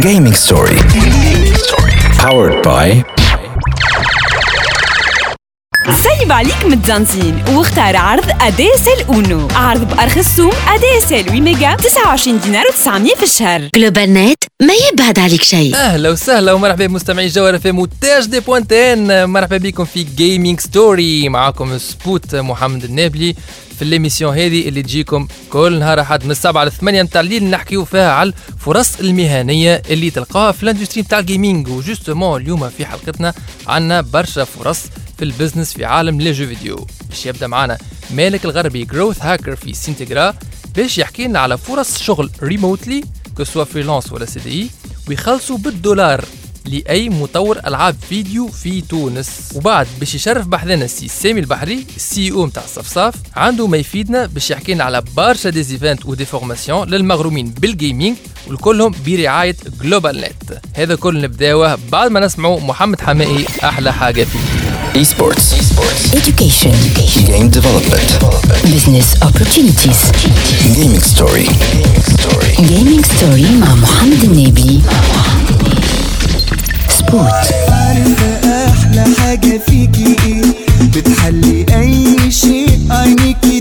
Gaming 0.00 0.32
Story. 0.34 0.76
Powered 2.18 2.62
by 2.62 3.02
سيب 5.96 6.32
عليك 6.32 6.66
متزنزين. 6.66 7.44
واختار 7.48 7.96
عرض 7.96 8.24
ADSL 8.40 9.04
أونو. 9.08 9.48
عرض 9.54 9.88
بأرخص 9.88 10.36
سوم 10.36 10.50
ADSL 10.68 11.24
8 11.24 11.40
ميجا 11.40 11.74
29 11.74 12.40
دينار 12.40 12.64
و900 12.64 13.16
في 13.16 13.22
الشهر. 13.22 13.68
جلوبال 13.74 14.14
نت 14.14 14.44
ما 14.62 14.74
يبعد 14.92 15.18
عليك 15.18 15.42
شيء. 15.42 15.74
أهلا 15.74 16.10
وسهلا 16.10 16.52
ومرحبا 16.52 16.86
بمستمعي 16.86 17.26
جوهر 17.26 17.56
اف 17.56 17.66
ام 17.66 17.78
وتاج 17.78 18.26
دي 18.26 18.40
بوانتين 18.40 19.24
مرحبا 19.24 19.56
بكم 19.56 19.84
في 19.84 20.02
Gaming 20.02 20.60
Story 20.60 21.28
معاكم 21.28 21.78
سبوت 21.78 22.34
محمد 22.34 22.84
النابلي 22.84 23.34
في 23.76 23.82
l'émission 23.82 24.34
هذه 24.34 24.68
اللي 24.68 24.82
تجيكم 24.82 25.28
كل 25.50 25.78
نهار 25.78 26.00
أحد 26.00 26.24
من 26.24 26.30
السبعة 26.30 26.64
ل 26.64 26.72
8 26.72 27.02
نتاع 27.02 27.20
الليل 27.20 27.44
نحكيو 27.44 27.84
فيها 27.84 28.12
على 28.12 28.32
الفرص 28.56 29.00
المهنية 29.00 29.82
اللي 29.90 30.10
تلقاها 30.10 30.52
في 30.52 30.62
ال 30.62 30.66
industry 30.66 31.02
نتاع 31.02 31.18
ال 31.18 31.25
gaming 31.25 31.68
و 31.68 31.75
justement 31.75 32.42
اليوم 32.42 32.68
في 32.68 32.86
حلقتنا 32.86 33.34
عندنا 33.66 34.00
برشا 34.00 34.44
فرص 34.44 34.80
في 35.18 35.24
ال 35.24 35.29
business 35.29 35.72
في 35.72 35.84
عالم 35.84 36.20
les 36.20 36.32
jeux 36.32 36.46
vidéo. 36.46 36.86
باش 37.08 37.26
يبدأ 37.26 37.46
معنا 37.46 37.78
مالك 38.10 38.44
الغربي 38.44 38.84
growth 38.84 39.22
hacker 39.22 39.56
في 39.56 39.74
سينتجرا 39.74 40.34
باش 40.76 40.98
يحكي 40.98 41.26
لنا 41.26 41.38
على 41.38 41.58
فرص 41.58 41.98
شغل 41.98 42.30
remotely 42.42 43.04
que 43.38 43.47
ce 43.47 43.52
soit 43.52 43.64
freelance 43.64 44.12
ولا 44.12 44.24
CDI 44.24 44.70
ويخلصوا 45.08 45.58
بالدولار 45.58 46.24
لأي 46.66 47.08
مطور 47.08 47.58
ألعاب 47.66 47.96
فيديو 48.08 48.48
في 48.48 48.80
تونس. 48.80 49.28
وبعد 49.54 49.86
باش 50.00 50.14
يشرف 50.14 50.46
بحثنا 50.46 50.84
السي 50.84 51.08
سامي 51.08 51.40
البحري 51.40 51.86
ال 51.96 52.32
CEO 52.32 52.46
نتاع 52.46 52.64
الصفصاف 52.64 53.14
عنده 53.36 53.66
ما 53.66 53.76
يفيدنا 53.76 54.26
باش 54.26 54.50
يحكي 54.50 54.74
لنا 54.74 54.84
على 54.84 55.02
برشا 55.16 55.50
des 55.50 55.69
events 55.69 56.06
و 56.06 56.10
des 56.10 56.24
formations 56.24 56.88
للمغرومين 56.88 57.50
بال 57.50 57.66
gaming 57.66 58.16
والكلهم 58.46 58.94
برعاية 59.06 59.56
جلوبال 59.82 60.20
نت 60.20 60.60
هذا 60.74 60.94
كل 60.94 61.20
نبداوه 61.20 61.78
بعد 61.92 62.10
ما 62.10 62.20
نسمعوا 62.20 62.60
محمد 62.60 63.00
حمائي 63.00 63.46
أحلى 63.64 63.92
حاجة 63.92 64.24
فيه. 64.24 64.77
Esports. 64.87 65.51
education 66.15 66.71
Game 67.27 67.49
development. 67.49 68.07
business 68.71 69.07
opportunities 69.21 69.99
Gaming 70.75 71.01
Story. 71.01 71.47
gaming 72.71 73.03
story 73.03 73.43
مع 73.59 73.75
محمد 73.75 74.23
النبي 74.23 74.81
سبوت 76.89 77.31
عارفة 77.69 78.39
أحلى 78.69 79.05
حاجة 79.19 79.61
فيكي 79.67 80.15
إيه 80.25 80.43
بتحلي 80.95 81.65
أي 81.73 82.31
شيء 82.31 82.79
عينيكي 82.89 83.56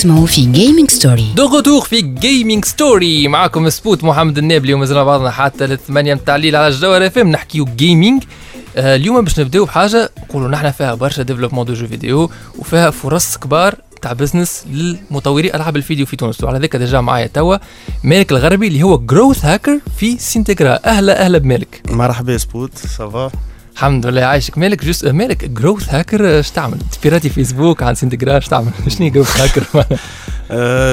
تسمعوا 0.00 0.26
في 0.26 0.46
جيمنج 0.46 0.90
ستوري 0.90 1.32
دو 1.36 1.46
غوتور 1.46 1.80
في 1.80 2.00
Gaming 2.00 2.64
Story 2.64 3.28
معاكم 3.28 3.68
سبوت 3.68 4.04
محمد 4.04 4.38
النابلي 4.38 4.74
ومازلنا 4.74 5.04
بعضنا 5.04 5.30
حتى 5.30 5.66
للثمانية 5.66 6.14
متاع 6.14 6.36
الليل 6.36 6.56
على 6.56 6.68
الجوهر 6.68 7.06
اف 7.06 7.18
ام 7.18 7.28
نحكيو 7.28 7.64
gaming 7.64 8.22
آه 8.76 8.96
اليوم 8.96 9.24
باش 9.24 9.40
نبداو 9.40 9.64
بحاجة 9.64 10.10
نقولوا 10.18 10.48
نحن 10.48 10.70
فيها 10.70 10.94
برشا 10.94 11.22
développement 11.22 11.66
de 11.66 11.74
jeux 11.74 11.86
vidéo 11.86 12.30
وفيها 12.58 12.90
فرص 12.90 13.36
كبار 13.36 13.74
تاع 14.02 14.12
business 14.12 14.64
للمطوري 14.72 15.54
ألعاب 15.54 15.76
الفيديو 15.76 16.06
في 16.06 16.16
تونس. 16.16 16.44
وعلى 16.44 16.58
ذاك 16.58 16.76
déjà 16.76 17.00
معايا 17.00 17.26
توا 17.26 17.56
مالك 18.04 18.32
الغربي 18.32 18.66
اللي 18.66 18.82
هو 18.82 18.98
growth 18.98 19.44
hacker 19.44 19.78
في 19.98 20.18
سينتجرا 20.18 20.78
أهلا 20.84 21.24
أهلا 21.24 21.38
بمالك. 21.38 21.82
مرحبا 21.90 22.38
سبوت 22.38 22.78
ça 22.78 23.04
va 23.04 23.30
الحمد 23.80 24.06
لله 24.06 24.22
عايشك. 24.22 24.58
مالك 24.58 24.84
juste 24.84 25.06
مالك 25.06 25.44
growth 25.44 25.88
hacker 25.88 26.40
اش 26.40 26.50
تعمل؟ 26.50 26.78
بيراتي 27.02 27.28
فيسبوك 27.28 27.82
عن 27.82 27.94
سينتجرا 27.94 28.38
اش 28.38 28.48
تعمل؟ 28.48 28.72
شنو 28.88 29.08
growth 29.08 29.40
hacker 29.40 29.64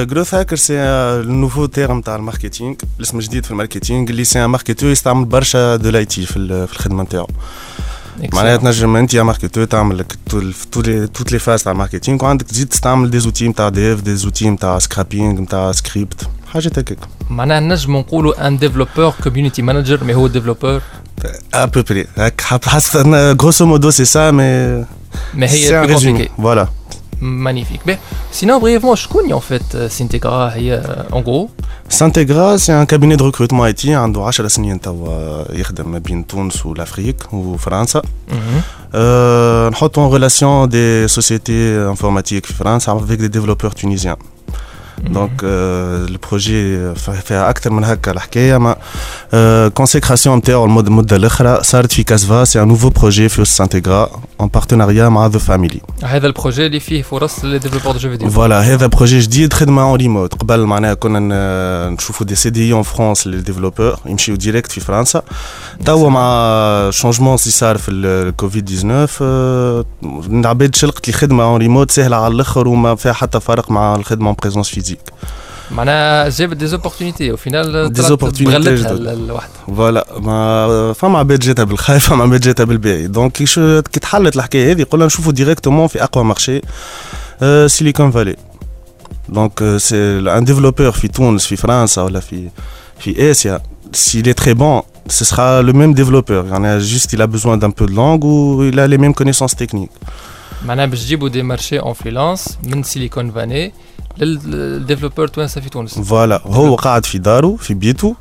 growth 0.04 0.34
hacker 0.34 0.56
c'est 0.56 0.74
un 0.78 0.98
nouveau 0.98 1.66
terme 1.66 2.00
تاع 2.00 2.16
ال 2.16 2.21
marketing. 2.21 2.74
الاسم 2.98 3.18
جديد 3.18 3.44
في 3.44 3.50
ال 3.50 3.56
marketing 3.56 4.10
اللي 4.10 4.24
c'est 4.24 4.46
marketeur 4.46 4.90
يستعمل 4.90 5.24
برشا 5.24 5.76
de 5.76 5.90
l'IT 5.90 6.26
في 6.26 6.36
الخدمة 6.38 7.02
نتاعو. 7.02 7.26
معناها 8.32 8.56
تنجم 8.56 8.96
انت 8.96 9.14
يا 9.14 9.22
marketeur 9.22 9.64
تعمل 9.64 9.98
لك 9.98 10.18
toutes 11.14 11.32
les 11.32 11.38
phases 11.38 11.62
تاع 11.62 11.72
ال 11.72 11.77
marketing 11.77 12.24
وعندك 12.24 12.46
تزيد 12.46 12.68
تستعمل 12.68 13.10
des 13.10 13.18
outils 13.18 13.48
نتاع 13.48 13.68
dev 13.68 14.00
des 14.00 14.16
outils 14.16 14.50
نتاع 14.50 14.78
scraping 14.78 15.40
نتاع 15.40 15.72
سكريبت 15.72 16.28
حاجات 16.52 16.78
هكاك 16.78 16.98
معناها 17.30 17.60
نجم 17.60 17.96
نقولوا 17.96 18.46
un 18.46 18.58
développeur 18.58 19.14
community 19.24 19.62
manager 19.62 20.04
mais 20.04 20.14
هو 20.14 20.26
développeur 20.26 20.80
à 21.54 21.64
peu 21.64 21.82
près 21.82 22.06
هاك 22.16 22.40
حسب 22.40 23.14
grosso 23.42 23.66
modo 23.66 23.90
c'est 23.90 24.04
ça 24.04 24.30
mais 24.30 24.84
mais 25.34 25.46
c'est 25.46 25.68
هي 25.70 25.78
en 25.80 25.86
plus 25.86 25.94
résumé 25.94 26.24
compliqué. 26.26 26.30
فوالا 26.42 26.68
مانيفيك 27.20 27.80
باهي 27.86 27.98
sinon 28.32 28.60
brièvement 28.60 28.96
شكون 28.96 29.32
en 29.32 29.38
fait 29.38 29.76
سينتيغرا 29.76 30.48
هي 30.54 30.74
en 31.12 31.22
gros 31.22 31.48
سانتيغرا 31.88 32.56
c'est 32.56 32.72
un 32.72 32.84
cabinet 32.84 33.16
de 33.16 33.24
recrutement 33.26 33.66
IT 33.66 33.94
عنده 33.94 34.22
10 34.24 34.48
سنين 34.48 34.80
توا 34.80 35.44
يخدم 35.58 35.88
ما 35.92 35.98
بين 35.98 36.26
تونس 36.26 36.66
و 36.66 36.73
l'Afrique 36.73 37.32
وفرنسا 37.32 38.02
Euh, 38.94 39.70
نحط 39.70 39.98
en 39.98 40.08
relation 40.08 40.66
des 40.66 41.08
sociétés 41.08 41.76
informatiques 41.94 42.46
في 42.46 42.54
فرنسا 42.54 42.98
avec 42.98 43.18
des 43.20 43.28
développeurs 43.28 43.74
tunisiens. 43.74 44.16
donc 45.06 45.40
le 46.08 46.28
projet 46.28 46.98
فيها 47.24 47.50
أكثر 47.50 47.70
من 47.72 47.84
هكا 47.84 48.10
الحكاية 48.12 48.58
mais 48.58 48.76
consécration 49.68 50.36
نتاعو 50.38 50.64
المده 50.64 51.16
الاخرى 51.16 51.58
صارت 51.62 51.92
في 51.92 52.02
كازفا 52.02 52.44
c'est 52.44 52.62
un 52.62 52.68
nouveau 52.68 52.88
projet 52.90 53.28
في 53.28 53.44
سانتيغرا 53.44 54.10
en 54.40 54.48
partenariat 54.48 55.08
مع 55.08 55.26
The 55.26 55.38
Family 55.38 55.80
هذا 56.04 56.26
ال 56.26 56.32
projet 56.32 56.66
اللي 56.66 56.80
فيه 56.80 57.02
فرص 57.02 57.44
للديفلوبور 57.44 57.92
دو 57.92 57.98
جو 57.98 58.10
فيديو 58.10 58.30
فوالا 58.30 58.60
هذا 58.60 58.86
projet 58.86 59.18
جديد 59.18 59.52
خدمه 59.52 59.82
en 59.82 59.96
remote 59.98 60.34
قبل 60.34 60.60
معناها 60.60 60.94
كنا 60.94 61.18
ن- 61.18 61.92
نشوفوا 61.94 62.26
des 62.26 62.34
CDI 62.34 62.50
en 62.50 62.72
France 62.72 62.82
لل 62.82 63.26
développeurs 63.26 63.96
يمشيو 64.06 64.36
direct 64.36 64.70
في 64.72 64.80
فرنسا 64.80 65.22
توا 65.84 66.10
مع 66.10 66.90
changement 66.90 67.28
اللي 67.28 67.52
صار 67.52 67.78
في 67.78 67.90
الكوفيد 67.90 68.64
19 68.64 69.18
آه، 69.22 69.84
العباد 70.30 70.74
شلقت 70.74 71.06
لي 71.08 71.12
خدمه 71.12 71.44
en 71.44 71.56
remote 71.60 71.90
سهله 71.90 72.16
على 72.16 72.34
الآخر 72.34 72.68
وما 72.68 72.94
فيها 72.94 73.12
حتى 73.12 73.40
فرق 73.40 73.70
مع 73.70 73.94
الخدمه 73.94 74.26
en 74.28 74.36
présence 74.42 74.68
physique 74.68 74.87
معناها 75.70 76.28
جابت 76.28 76.56
des 76.56 76.66
opportunités 76.66 77.32
و 77.32 77.41
finale 77.41 77.92
Des 77.96 78.00
opportunités 78.00 78.42
بغلتها 78.42 78.74
جدد. 78.74 79.06
الواحد. 79.06 79.48
voilà 79.66 80.06
mais 80.18 80.92
فما 80.92 81.18
عباد 81.18 81.38
جاتها 81.38 81.64
بالخايف 81.64 82.08
فما 82.08 82.22
عباد 82.24 82.40
جاتها 82.40 82.64
بالباهي 82.64 83.06
donc 83.06 83.32
كي 83.32 83.46
شو- 83.46 83.82
كي 83.82 84.00
تحلت 84.00 84.36
الحكاية 84.36 84.72
هذه 84.72 84.82
قلنا 84.82 85.06
نشوفوا 85.06 85.32
directement 85.32 85.86
في 85.86 86.02
أقوى 86.02 86.24
marché 86.24 86.60
سيليكون 87.66 88.10
فالي 88.10 88.36
donc 89.28 89.76
c'est 89.76 89.96
un 90.18 90.44
développeur 90.44 90.90
في 90.92 91.08
تونس 91.08 91.46
في 91.46 91.56
فرنسا 91.56 92.02
ولا 92.02 92.20
في 92.20 92.48
في 92.98 93.30
اسيا 93.30 93.60
s'il 93.96 94.26
est 94.28 94.38
très 94.44 94.54
bon 94.54 94.82
ce 95.18 95.24
sera 95.24 95.62
le 95.62 95.72
même 95.72 95.94
développeur. 95.94 96.44
يعني 96.44 96.80
juste 96.80 97.12
il 97.12 97.22
a 97.22 97.26
besoin 97.26 97.56
d'un 97.56 97.70
peu 97.70 97.86
de 97.86 97.94
langue 98.00 98.24
ou 98.24 98.62
il 98.70 98.78
a 98.80 98.86
les 98.86 98.98
mêmes 98.98 99.14
connaissances 99.14 99.56
techniques. 99.56 100.08
معناها 100.66 100.86
باش 100.86 101.02
تجيبوا 101.04 101.28
des 101.28 101.42
marchés 101.42 101.78
en 101.78 101.92
freelance 101.92 102.58
من 102.64 102.82
سيليكون 104.18 104.40
فالي 104.50 104.56
لل 104.56 104.66
développeurs 104.66 105.26
توانسه 105.28 105.60
في 105.60 105.68
تونس. 105.68 105.98
voilà 105.98 106.40
هو 106.46 106.74
قاعد 106.74 107.06
في 107.06 107.18
داره 107.18 107.56
في 107.56 107.74
بيته 107.74 108.14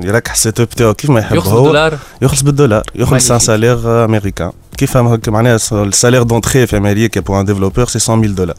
يركح 0.00 0.32
ال 0.32 0.60
setup 0.60 0.68
تاعو 0.70 0.94
كيف 0.94 1.10
ما 1.10 1.20
يحب 1.20 1.36
يخلص 1.36 1.52
هو. 1.52 1.66
دولار. 1.66 1.98
يخلص 2.22 2.42
بالدولار 2.42 2.82
يخلص 2.94 3.30
en 3.30 3.38
Magnifique. 3.38 3.42
salaire 3.42 4.04
أمريكان. 4.04 4.52
كيف 4.76 4.96
هكا 4.96 5.30
معناها 5.32 5.58
ال 5.72 5.78
salaire 5.78 6.22
d'entrée 6.22 6.66
في 6.66 6.76
أمريكا 6.76 7.20
pour 7.20 7.40
un 7.40 7.44
développeur 7.44 7.84
c'est 7.84 8.12
100 8.12 8.20
000 8.26 8.34
دولار 8.36 8.56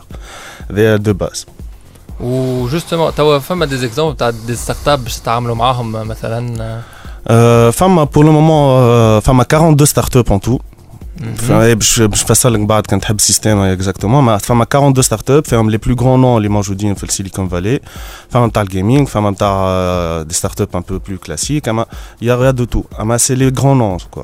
هذا 0.72 0.96
دو 0.96 1.14
باز 1.14 1.46
وجوستومون 2.20 3.16
توا 3.16 3.40
فما 3.40 3.66
des 3.66 3.78
exemples 3.78 4.18
تاع 4.18 4.30
des 4.30 4.56
startups 4.56 5.04
باش 5.04 5.18
تتعاملوا 5.20 5.56
معاهم 5.56 5.92
مثلا؟ 5.92 6.82
فما 7.72 8.04
pour 8.04 8.26
le 8.26 8.32
moment 8.32 9.20
فما 9.20 9.42
42 9.42 9.86
startup 9.86 10.34
en 10.34 10.40
tout 10.42 10.58
فما- 10.58 10.62
باش 11.20 12.00
باش 12.02 12.24
نفسر 12.24 12.50
لك 12.50 12.60
بعد 12.60 12.86
كان 12.86 13.00
تحب 13.00 13.16
ال 13.16 13.21
système 13.21 13.58
exactement 13.58 14.24
mais 14.24 14.38
فما 14.38 14.64
42 14.64 15.04
startup 15.04 15.46
فيهم 15.46 15.70
les 15.70 15.78
plus 15.78 15.96
grands 15.96 16.22
noms 16.22 16.38
اللي 16.38 16.50
موجودين 16.50 16.94
في 16.94 17.04
السيليكون 17.04 17.48
فالي 17.48 17.80
فما 18.30 18.48
نتاع 18.48 18.62
ال 18.62 18.68
gaming 18.68 19.08
فما 19.08 19.30
نتاع 19.30 20.22
des 20.22 20.34
startups 20.34 20.70
un 20.76 20.82
peu 20.90 21.00
plus 21.08 21.18
classiques 21.18 21.70
اما 21.70 21.86
y 22.22 22.29
a 22.29 22.36
غير 22.36 22.52
de 22.52 22.64
tout 22.64 22.84
اما 23.00 23.18
سي 23.18 23.36
لي 23.36 23.48
غران 23.48 23.78
نون 23.78 23.98
كوا 24.12 24.24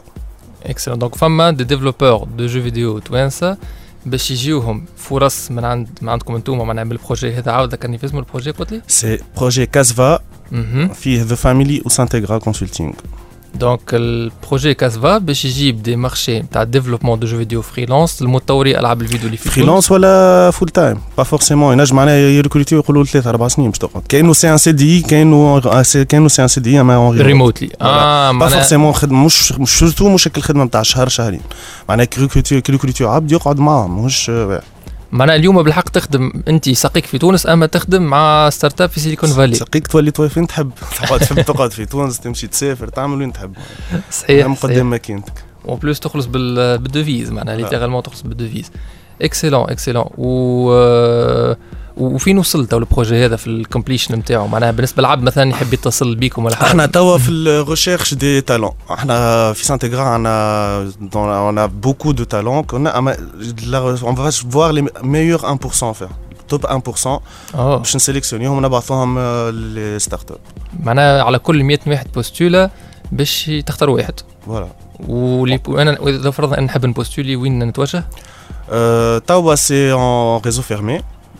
اكسلون 0.65 0.99
دونك 0.99 1.15
فما 1.15 1.51
des 1.51 1.63
développeurs 1.63 2.27
de 2.37 2.45
jeux 2.45 2.61
vidéo 2.61 2.99
توانسه 2.99 3.57
باش 4.05 4.31
يجيوهم 4.31 4.85
فرص 4.97 5.51
من 5.51 5.65
عند 5.65 5.89
من 6.01 6.09
عندكم 6.09 6.35
أنتم 6.35 6.57
معناها 6.57 6.83
بال 6.83 6.96
projet 6.96 7.33
هذا 7.33 7.51
عاود 7.51 7.73
ذكرني 7.73 7.97
في 7.97 8.05
اسم 8.05 8.17
ال 8.17 8.22
projet 8.22 8.51
قلت 8.51 8.71
لي 8.71 8.81
سي 8.87 9.19
بروجي 9.37 9.65
كازفا 9.65 10.19
أها 10.53 10.87
فيه 10.87 11.23
The 11.23 11.35
Family 11.35 11.81
وسانتيغرا 11.85 12.37
كونسلتينغ 12.37 12.93
دونك 13.55 13.81
البروجي 13.93 14.73
كاسفا 14.73 15.17
باش 15.17 15.45
يجيب 15.45 15.83
des 15.83 15.95
marchés 15.95 16.39
نتاع 16.39 16.63
développement 16.63 17.19
de 17.19 17.27
jeux 17.27 17.37
vidéo 17.37 17.61
freelance 17.61 18.21
لمطوري 18.21 18.79
العاب 18.79 19.01
الفيديو 19.01 19.25
اللي 19.25 19.37
في 19.37 19.49
freelance 19.49 19.91
ولا 19.91 20.51
full 20.51 20.69
time 20.69 20.97
pas 21.17 21.23
forcément 21.23 21.73
ينجم 21.79 21.95
معناها 21.95 22.15
يريكروتي 22.15 22.75
يقولوا 22.75 23.03
ثلاث 23.03 23.27
أربع 23.27 23.47
سنين 23.47 23.69
باش 23.69 23.79
تقعد 23.79 24.03
كانه 24.09 24.33
c'est 24.33 24.51
un 24.51 24.57
CDI 24.57 25.01
كانه 25.01 25.59
كانه 26.09 26.27
c'est 26.27 26.41
un 26.41 26.47
CDI 26.47 26.81
اما 26.81 27.09
remotely 27.11 27.69
آه 27.81 28.31
pas 28.31 28.47
forcément 28.47 28.93
خدمه 28.93 29.25
مش 29.25 29.51
مش 29.51 29.69
surtout 29.79 30.09
مش 30.09 30.27
الخدمه 30.27 30.63
نتاع 30.63 30.81
شهر 30.81 31.07
شهرين 31.07 31.41
معناها 31.89 32.05
كريكروتي 32.05 32.61
كريكروتي 32.61 33.03
عبد 33.05 33.31
يقعد 33.31 33.59
معاهم 33.59 34.05
مش 34.05 34.31
معناها 35.11 35.35
اليوم 35.35 35.63
بالحق 35.63 35.89
تخدم 35.89 36.31
انت 36.47 36.69
سقيك 36.69 37.05
في 37.05 37.17
تونس 37.17 37.47
اما 37.47 37.65
تخدم 37.65 38.01
مع 38.01 38.49
startup 38.49 38.89
في 38.89 38.99
سيليكون 38.99 39.29
فالي. 39.29 39.55
سقيك 39.55 39.87
تولي 39.87 40.11
فين 40.11 40.47
تحب. 40.47 40.71
تقعد 41.01 41.19
تحب 41.19 41.41
تقعد 41.41 41.71
في 41.71 41.85
تونس 41.85 42.19
تمشي 42.19 42.47
تسافر 42.47 42.87
تعمل 42.87 43.17
وين 43.17 43.33
تحب. 43.33 43.53
صحيح 44.11 44.47
قدام 44.47 44.89
ماكينتك. 44.89 45.33
en 45.67 45.79
plus 45.79 45.99
تخلص 45.99 46.25
بال 46.25 46.52
devise 46.52 47.31
معناها 47.31 47.55
littéralement 47.55 48.03
تخلص 48.03 48.21
بال 48.21 48.34
devise 48.34 48.71
excellent 49.21 49.69
excellent 49.69 50.05
و 50.17 50.71
وفين 51.97 52.37
وصلت 52.37 52.73
ال 52.73 52.81
projet 52.81 53.25
هذا 53.25 53.35
في 53.35 53.47
ال 53.47 53.54
completion 53.54 54.15
نتاعو؟ 54.15 54.47
معناها 54.47 54.71
بالنسبة 54.71 55.01
للعبد 55.01 55.23
مثلا 55.23 55.49
يحب 55.49 55.73
يتصل 55.73 56.15
بيكم 56.15 56.45
ولا 56.45 56.55
حاجة؟ 56.55 56.67
إحنا 56.67 56.85
توا 56.85 57.17
في 57.17 57.29
ال 57.29 57.38
recherche 57.38 58.13
des 58.13 58.41
talents 58.41 58.71
إحنا 58.91 59.53
في 59.53 59.65
سانتيغرا 59.65 60.03
عندنا 60.03 60.91
on 61.51 61.55
a 61.57 61.87
beaucoup 61.87 62.13
de 62.13 62.23
talents 62.35 62.65
كنا 62.67 62.97
اما 62.97 63.17
on 64.03 64.13
va 64.15 64.29
voir 64.51 64.71
les 64.73 64.81
meilleurs 65.03 65.45
1% 65.45 65.93
faire. 66.01 66.13
top 66.49 66.65
1% 66.65 67.07
آه 67.55 67.77
باش 67.77 67.95
نسيليكسيونيهم 67.95 68.57
ونبعثوهم 68.57 69.19
لل 69.49 70.31
startup 70.31 70.37
معناها 70.83 71.23
على 71.23 71.39
كل 71.39 71.63
100 71.63 71.79
واحد 71.87 72.07
بوستولا 72.15 72.69
باش 73.11 73.51
تختار 73.65 73.89
واحد. 73.89 74.13
voilà 74.45 74.67
ولي 75.07 75.59
أنا 75.67 75.97
إذا 76.07 76.31
فرضنا 76.31 76.57
أن 76.57 76.63
نحب 76.63 76.85
نبوستولي 76.85 77.35
وين 77.35 77.63
نتوجه؟ 77.63 78.03
Euh, 78.69 79.19
توا, 79.29 79.55
c'est 79.55 79.91
en 79.93 80.39
réseau 80.39 80.61
fermé. 80.61 80.95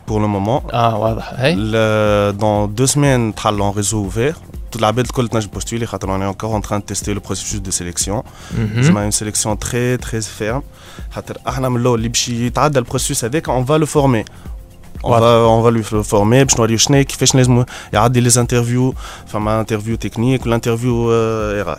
Pour 0.08 0.20
le 0.20 0.28
moment. 0.28 0.74
آه 0.74 0.98
واضح 0.98 1.34
هاي 1.34 1.56
Le- 1.56 2.34
dans 2.40 2.68
deux 2.82 2.88
semaines, 2.96 3.34
تحل 3.36 3.62
en 3.62 3.72
réseau 3.72 3.98
ouvert. 3.98 4.36
توا 4.72 4.82
العباد 4.82 5.12
الكل 5.18 5.30
تنجم 5.30 5.50
postuler 5.60 5.84
خاطر 5.86 6.08
on 6.08 6.22
est 6.22 6.26
encore 6.36 6.54
en 6.56 6.62
train 6.62 6.80
de 6.80 6.84
tester 6.94 7.14
le 7.14 7.20
processus 7.20 7.62
de 7.62 7.72
sélection. 7.72 8.24
مهم. 8.58 8.84
C'est 8.84 9.06
une 9.06 9.12
sélection 9.12 9.56
très 9.56 9.98
très 9.98 10.22
ferme. 10.40 10.62
خاطر 11.12 11.38
إحنا 11.48 11.70
من 11.70 11.82
الأول 11.82 11.98
اللي 11.98 12.10
باش 12.10 12.30
يتعدى 12.30 12.80
ال 12.80 12.85
process 12.85 13.26
هذاك 13.26 13.50
on 13.50 13.64
va 13.64 13.78
le 13.78 13.86
former. 13.86 14.24
On 15.04 15.10
Voilà. 15.10 15.22
va, 15.22 15.48
on 15.58 15.62
va 15.62 15.72
lui 15.72 15.84
le 15.84 16.04
former 16.12 16.44
باش 16.44 16.58
نوريه 16.60 16.78
شنو 16.78 17.04
كيفاش 17.04 17.36
لازم 17.36 17.64
يعدي 17.94 18.20
les 18.22 18.30
interviews 18.38 18.94
فما 19.28 19.60
interview 19.60 19.96
technique 19.96 20.44
وال 20.46 20.58
interview 20.58 21.12
R 21.12 21.78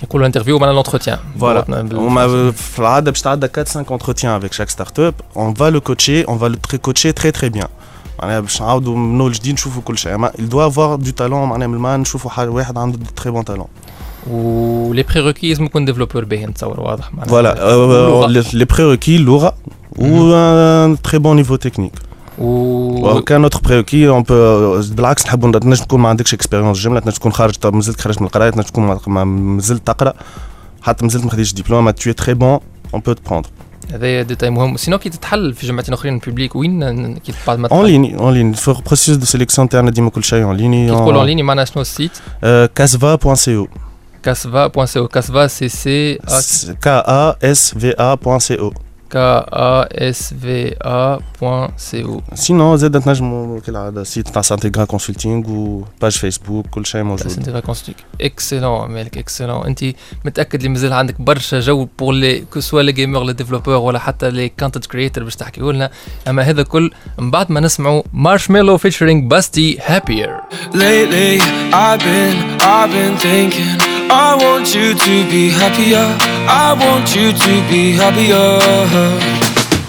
H 0.00 0.08
يقولوا 0.08 0.26
interview 0.26 0.58
معناها 0.58 0.74
l'entretien 0.74 1.18
Voilà. 1.40 1.70
هما 1.94 2.50
في 2.50 2.78
العاده 2.78 3.10
باش 3.10 3.20
تعدى 3.22 3.46
4 3.46 3.64
5 3.64 3.90
entretiens 3.98 4.40
avec 4.42 4.52
chaque 4.52 4.70
startup. 4.70 5.14
On 5.36 5.52
va 5.60 5.70
le 5.70 5.80
coacher 5.80 6.24
on 6.28 6.36
va 6.36 6.48
le 6.48 6.56
très 6.56 6.78
coacher 6.78 7.12
très 7.12 7.32
très 7.40 7.50
bien. 7.58 7.66
معناها 8.22 8.40
باش 8.40 8.60
نعاودوا 8.62 8.96
من 8.96 9.20
اول 9.20 9.32
جديد 9.32 9.52
نشوفوا 9.54 9.82
كل 9.82 9.98
شيء 9.98 10.14
اما 10.14 10.30
il 10.38 10.52
doit 10.52 10.72
avoir 10.72 11.06
du 11.06 11.12
talent 11.12 11.32
معناها 11.32 11.66
من 11.68 11.74
الماء 11.74 11.96
نشوفوا 11.98 12.30
حاجة 12.30 12.48
واحد 12.48 12.78
عنده 12.78 12.98
très 13.20 13.28
bon 13.30 13.42
talent 13.52 13.66
و 14.30 14.48
les 14.48 15.02
pré 15.02 15.34
لازم 15.42 15.64
يكون 15.64 15.84
développeur 15.84 16.24
باهي 16.24 16.46
نتصور 16.46 16.80
واضح 16.80 17.14
معناها 17.14 17.28
voilà. 17.42 17.56
Euh, 17.56 17.62
واللغة. 17.62 18.42
les, 18.42 18.46
les 18.54 18.66
prérequis 18.66 19.16
اللغة 19.16 19.54
ou 19.98 20.32
un 20.32 20.96
très 21.08 21.18
bon 21.18 21.34
niveau 21.42 21.56
technique. 21.68 21.98
و 22.02 22.09
وكان 22.40 23.40
notre 23.40 23.60
prérequis 23.60 24.08
un 24.08 24.22
peu 24.22 24.80
بالعكس 24.94 25.26
نحبوا 25.26 25.52
تنجم 25.52 25.84
تكون 25.84 26.00
ما 26.00 26.08
عندكش 26.08 26.34
expérience 26.34 26.78
جملة 26.78 27.00
تنجم 27.00 27.16
تكون 27.16 27.32
خارج 27.32 27.54
طب 27.54 27.74
مازلت 27.74 28.00
خرجت 28.00 28.20
من 28.20 28.26
القراية 28.26 28.50
تنجم 28.50 28.62
تكون 28.68 28.84
ما- 28.84 29.00
ما- 29.06 29.24
مازلت 29.24 29.86
تقرأ 29.86 30.12
حتى 30.82 31.04
مازلت 31.04 31.24
ما 31.24 31.30
خديتش 31.30 31.54
diplôme 31.54 31.90
t'es 31.90 32.12
très 32.12 32.34
bon 32.34 32.58
on 32.94 33.02
peut 33.06 33.12
te 33.12 33.20
prendre 33.20 33.48
هذا 33.92 34.22
détail 34.22 34.50
مهم. 34.50 34.76
sinon 34.76 34.98
كي 34.98 35.10
تتحل 35.10 35.54
في 35.54 35.66
جامعتين 35.66 35.94
آخرين 35.94 36.18
public 36.18 36.56
وين 36.56 37.16
كي 37.18 37.32
بعد 37.46 37.58
ما 37.58 37.68
en 37.72 37.86
ligne 37.86 38.18
en 38.18 38.34
ligne 38.34 38.54
في 38.54 38.68
ال 38.68 38.74
process 38.74 39.16
de 39.16 39.24
sélection 39.26 39.68
تاعنا 39.68 39.90
ديما 39.90 40.10
كل 40.10 40.24
شيء 40.24 40.42
en 40.44 40.56
ligne 40.56 40.88
كي 40.90 40.94
تقول 40.94 41.14
en 41.14 41.26
ligne 41.26 41.42
معناها 41.42 41.64
شنو 41.64 41.82
ال 41.82 41.88
site 41.88 42.10
casva.co 42.80 43.68
كاسفا 44.22 44.66
بوان 44.66 44.86
سي 44.86 44.98
أو 44.98 45.08
كاسفا 45.08 45.46
سي 45.46 45.68
سي 45.68 46.18
k 46.18 46.18
a 46.18 46.26
s 46.34 46.54
v 46.74 46.74
a.co 46.74 46.80
K 46.84 46.86
A 46.88 47.36
S 47.50 47.74
V 47.78 47.94
A 48.00 48.16
point 51.40 51.68
CO 51.76 52.04
sinon 52.04 52.76
زاد 52.76 53.00
تنجموا 53.00 53.60
كالعاده 53.60 54.04
site 54.04 54.28
تاع 54.28 54.42
سانتيغرا 54.42 54.84
Consulting 54.84 55.50
و 55.50 55.62
page 55.62 56.12
فيسبوك 56.12 56.66
كل 56.66 56.86
شيء 56.86 57.02
موجود 57.02 57.28
سنتيغا 57.28 57.60
كونستيك 57.60 57.96
excellent 58.20 58.90
مالك 58.90 59.18
excellent 59.18 59.66
انت 59.66 59.84
متأكد 60.24 60.54
اللي 60.54 60.68
مازال 60.68 60.92
عندك 60.92 61.20
برشا 61.20 61.60
jeux 61.60 61.88
pour 61.98 62.14
les 62.14 62.40
que 62.40 62.60
ce 62.60 62.67
soit 62.67 62.82
les 62.82 62.92
gamers 62.92 63.24
les 63.24 63.32
développeurs 63.32 63.74
ولا 63.74 63.98
حتى 63.98 64.30
les 64.30 64.48
content 64.48 64.86
creators 64.86 65.24
باش 65.24 65.36
تحكيوا 65.36 65.72
لنا. 65.72 65.90
أما 66.28 66.42
هذا 66.42 66.62
كل 66.62 66.90
من 67.18 67.30
بعد 67.30 67.52
ما 67.52 67.60
نسمعوا 67.60 68.02
Marshmello 68.12 68.76
featuring 68.76 69.30
Bastille 69.30 69.78
Happier 69.86 70.36
Lately, 70.72 71.40
I've 71.72 72.00
been, 72.00 72.36
I've 72.60 72.90
been 72.92 73.16
thinking. 73.16 73.89
I 74.12 74.34
want 74.44 74.68
you 74.74 74.88
to 75.06 75.14
be 75.32 75.42
happier. 75.60 76.06
I 76.48 76.68
want 76.82 77.08
you 77.16 77.28
to 77.44 77.52
be 77.70 77.82
happier. 78.02 78.60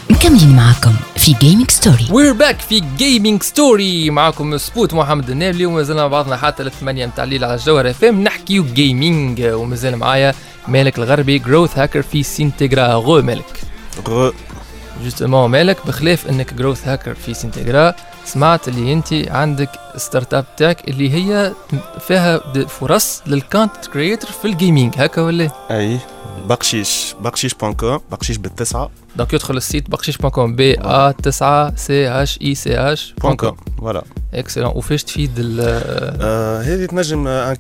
مكملين 0.09 0.55
معكم 0.55 0.93
في 1.17 1.33
Gaming 1.41 1.71
Story 1.71 2.07
we're 2.11 2.33
back 2.33 2.59
في 2.59 2.79
Gaming 2.97 3.43
Story 3.43 4.09
معكم 4.09 4.57
سبوت 4.57 4.93
محمد 4.93 5.29
النابلي 5.29 5.65
ومازلنا 5.65 6.01
مع 6.01 6.07
بعضنا 6.07 6.37
حتى 6.37 6.63
للثمانية 6.63 7.05
متاع 7.05 7.23
الليل 7.23 7.43
على 7.43 7.53
الجوهر 7.55 7.89
FM 7.89 8.23
نحكيو 8.23 8.65
gaming 8.73 9.41
ومازال 9.43 9.97
معايا 9.97 10.33
مالك 10.67 10.97
الغربي 10.97 11.39
growth 11.39 11.77
hacker 11.79 12.01
في 12.01 12.23
سينتيغرا 12.23 12.93
re 12.93 13.21
مالك. 13.21 13.59
غ- 14.09 14.31
justement 15.03 15.49
مالك 15.51 15.77
بخلاف 15.87 16.27
إنك 16.29 16.53
growth 16.53 16.87
hacker 16.87 17.13
في 17.25 17.33
سينتيغرا 17.33 17.93
سمعت 18.25 18.67
اللي 18.67 18.93
انت 18.93 19.13
عندك 19.13 19.69
startup 19.97 20.45
تاعك 20.57 20.87
اللي 20.87 21.13
هي 21.13 21.53
فيها 22.07 22.37
فرص 22.65 23.21
لل 23.27 23.37
content 23.37 23.71
creator 23.93 24.31
في 24.31 24.45
ال 24.47 24.54
gaming 24.54 24.93
هكا 24.97 25.21
ولا؟ 25.21 25.51
أي 25.71 25.99
بقشيش 26.47 27.15
بقشيش 27.21 27.53
point 27.53 27.73
com 27.73 27.99
بقشيش 28.11 28.37
بالتسعة. 28.37 28.89
دونك 29.15 29.33
يدخل 29.33 29.57
ال 29.57 29.64
site 29.64 29.89
بقشيش 29.89 30.17
point 30.17 30.31
com 30.31 30.55
B 30.55 30.73
A 30.79 31.11
9 31.11 31.75
C 31.75 32.21
H 32.21 32.39
I 32.41 32.55
C 32.55 32.91
H 32.91 33.15
point 33.21 33.35
com 33.35 33.57
voilà 33.77 34.03
excellent 34.33 34.71
وفاش 34.75 35.03
تفيد 35.03 35.31
ال 35.37 35.61
هذه 36.67 36.85
تنجم 36.85 37.27
un 37.27 37.55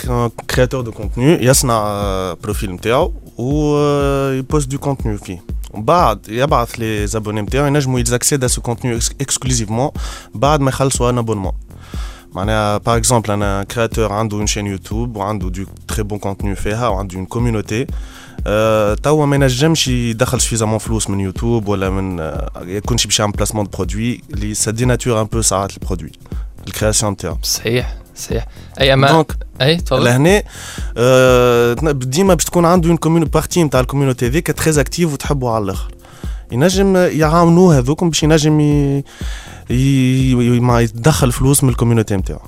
créateur 0.55 0.81
de 0.81 0.91
contenu 0.91 1.45
يصنع 1.45 2.33
profil 2.43 2.71
نتاعو 2.71 3.13
و 3.37 3.75
آه، 3.77 4.33
يposte 4.33 4.67
du 4.69 4.77
contenu 4.77 5.17
فيه 5.17 5.43
ومن 5.71 5.85
بعد 5.85 6.29
يبعث 6.29 6.71
les 6.71 7.07
abonnés 7.07 7.41
نتاعو 7.41 7.65
ينجموا 7.65 7.99
ils 7.99 8.12
accèdent 8.12 8.45
ce 8.45 8.61
contenu 8.61 8.95
exclusivement 8.95 9.91
بعد 10.35 10.59
ما 10.59 10.69
يخلصوا 10.69 11.09
un 11.09 11.17
abonnement 11.17 11.51
معناها 12.33 12.77
par 12.77 12.97
exemple 12.97 13.31
أنا 13.31 13.63
créateur 13.63 14.13
عنده 14.13 14.37
une 14.37 14.47
chaîne 14.47 14.67
يوتيوب 14.67 15.15
وعنده 15.15 15.49
de 15.49 15.65
très 15.87 16.03
bons 16.03 16.19
contenus 16.19 16.55
فيها 16.55 16.87
وعنده 16.87 17.17
une 17.17 17.25
community 17.25 17.87
أه 18.47 18.93
توا 18.93 19.25
ما 19.25 19.35
ينجمش 19.35 19.87
يدخل 19.87 20.41
suffisamment 20.41 20.77
فلوس 20.77 21.09
من 21.09 21.19
يوتيوب 21.19 21.67
ولا 21.67 21.89
من 21.89 22.19
آه، 22.19 22.51
يكونش 22.65 23.05
باش 23.05 23.19
يعمل 23.19 23.31
placement 23.31 23.65
de 23.65 23.71
produit 23.77 24.21
اللي 24.33 24.53
ça 24.53 24.71
dénature 24.71 25.21
un 25.21 25.25
peu 25.25 25.41
ساعات 25.41 25.73
ال 25.77 25.81
produit 25.81 26.11
ال 26.67 26.72
création 26.72 27.11
نتاعو 27.11 27.37
صحيح 27.43 27.95
صحيح. 28.21 28.45
أي 28.81 28.93
اما 28.93 29.11
donc 29.11 29.31
أي 29.61 29.77
تفضل. 29.77 30.03
لهنا 30.03 30.43
آه، 30.97 31.73
ديما 31.91 32.33
باش 32.33 32.45
تكون 32.45 32.65
عنده 32.65 32.89
une 32.89 32.97
commune 32.97 33.23
partie 33.23 33.63
نتاع 33.63 33.79
ال 33.79 33.84
community 33.84 34.27
هذيك 34.27 34.51
très 34.51 34.81
active 34.81 35.13
وتحبوا 35.13 35.51
على 35.51 35.63
الآخر. 35.63 35.91
ينجم 36.51 36.95
يعاونوه 36.95 37.77
هذوكم 37.77 38.09
باش 38.09 38.23
ينجم 38.23 38.59
ي... 38.59 39.03
ي... 39.69 40.31
ي... 40.31 40.59
ما 40.59 40.81
يدخل 40.81 41.31
فلوس 41.31 41.63
من 41.63 41.69
ال 41.69 41.74
community 41.74 42.15
نتاعو 42.15 42.39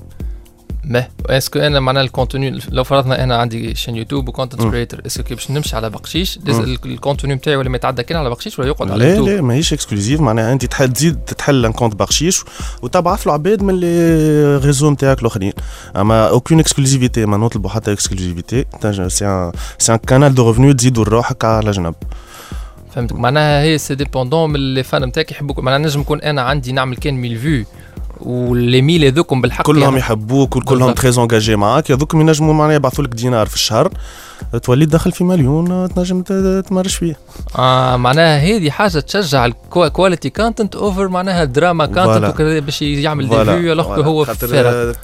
mais 0.86 1.08
est-ce 1.25 1.48
que 1.48 1.60
أنا 1.60 1.80
معناها 1.80 2.04
ال 2.03 2.11
contenu 2.11 2.60
لو 2.70 2.84
فرضنا 2.84 3.24
أنا 3.24 3.38
عندي 3.38 3.75
chaîne 3.75 3.96
يوتيوب 3.96 4.28
و 4.27 4.31
content. 4.31 4.62
creator 4.62 5.01
est-ce 5.06 5.18
que 5.18 5.24
كي 5.24 5.36
باش 5.36 5.52
نمشي 5.52 5.75
على 5.75 5.90
بقشيش؟ 5.90 6.40
ال 6.86 6.92
contenu 6.92 7.36
نتاعي 7.36 7.56
ولا 7.56 7.70
ما 7.70 7.75
يتعدى 7.75 8.04
كان 8.04 8.18
على 8.18 8.30
بقشيش 8.30 8.60
ولا 8.60 8.68
يقعد 8.68 8.92
على 8.92 9.00
لا 9.00 9.12
اليوتيوب 9.13 9.36
لا 9.36 9.42
ماهيش 9.42 9.74
exclusif 9.74 10.22
معناها 10.22 10.54
أنت 10.54 10.66
تحل 10.66 10.94
تزيد 10.94 11.16
تحل 11.16 11.66
un 11.65 11.72
compte 11.72 11.96
بخشيش 11.96 12.44
وتبعث 12.82 13.28
له 13.28 13.34
عباد 13.34 13.63
من 13.63 13.80
les 13.80 14.58
réseaux 14.58 14.92
نتاعك 14.92 15.20
الآخرين. 15.20 15.54
أما 15.96 16.30
aucune 16.30 16.60
exclusivité 16.60 17.25
ما 17.25 17.38
نطلبوا 17.38 17.70
حتى 17.70 17.94
exclusivité 17.94 18.65
c'est 18.82 19.27
un 19.27 19.51
c'est 19.77 19.94
un 19.94 19.98
canal 19.98 20.36
de 20.36 20.48
revenus 20.48 20.74
تزيدوا 20.74 21.06
لروحك 21.06 21.46
على 21.46 21.72
جنب 21.72 21.96
فهمتك. 22.96 23.16
معناها 23.16 23.63
هي 23.63 23.78
c'est 23.77 23.96
dépendant 23.96 24.50
من 24.50 24.74
les 24.74 24.84
fans 24.84 25.03
نتاعك 25.04 25.32
يحبوك. 25.32 25.60
معناها 25.60 25.80
نجم 25.80 26.00
نكون 26.00 26.22
أنا 26.22 26.42
عندي 26.42 26.72
نعمل 26.72 26.98
كان 26.98 27.25
1000 27.25 27.42
vues 27.42 27.65
و 28.22 28.37
les 28.37 28.82
mille 28.82 29.06
هذوكم 29.05 29.41
بالحق 29.41 29.65
كلهم 29.65 29.84
يعني- 29.84 29.98
يحبوك 29.98 30.55
وكلهم. 30.55 30.91
très 30.92 31.22
engagés 31.24 31.56
معاك. 31.55 31.91
هذوك 31.91 32.13
ينجموا 32.13 32.53
معناها 32.53 32.75
يبعثوا 32.75 33.03
لك 33.03 33.13
دينار 33.15 33.46
في 33.48 33.55
الشهر. 33.55 33.91
تولي 34.63 34.86
تدخل 34.86 35.12
في 35.12 35.24
مليون 35.24 35.93
تنجم 35.93 36.22
ت- 36.22 36.63
تمرش 36.70 36.96
فيه. 36.96 37.17
آه 37.58 37.98
معناها 37.98 38.39
هذه 38.39 38.70
حاجة 38.70 39.00
تشجع 39.00 39.46
ال 39.46 39.56
quality 39.56 40.30
content 40.30 40.75
over 40.75 41.08
معناها 41.08 41.43
دراما. 41.43 41.86
content 41.86 42.42
باش 42.41 42.82
يعمل 42.82 43.29
des 43.30 43.46
vues 43.46 43.74
alors. 43.74 44.01
هو 44.01 44.25
خاطر 44.25 44.48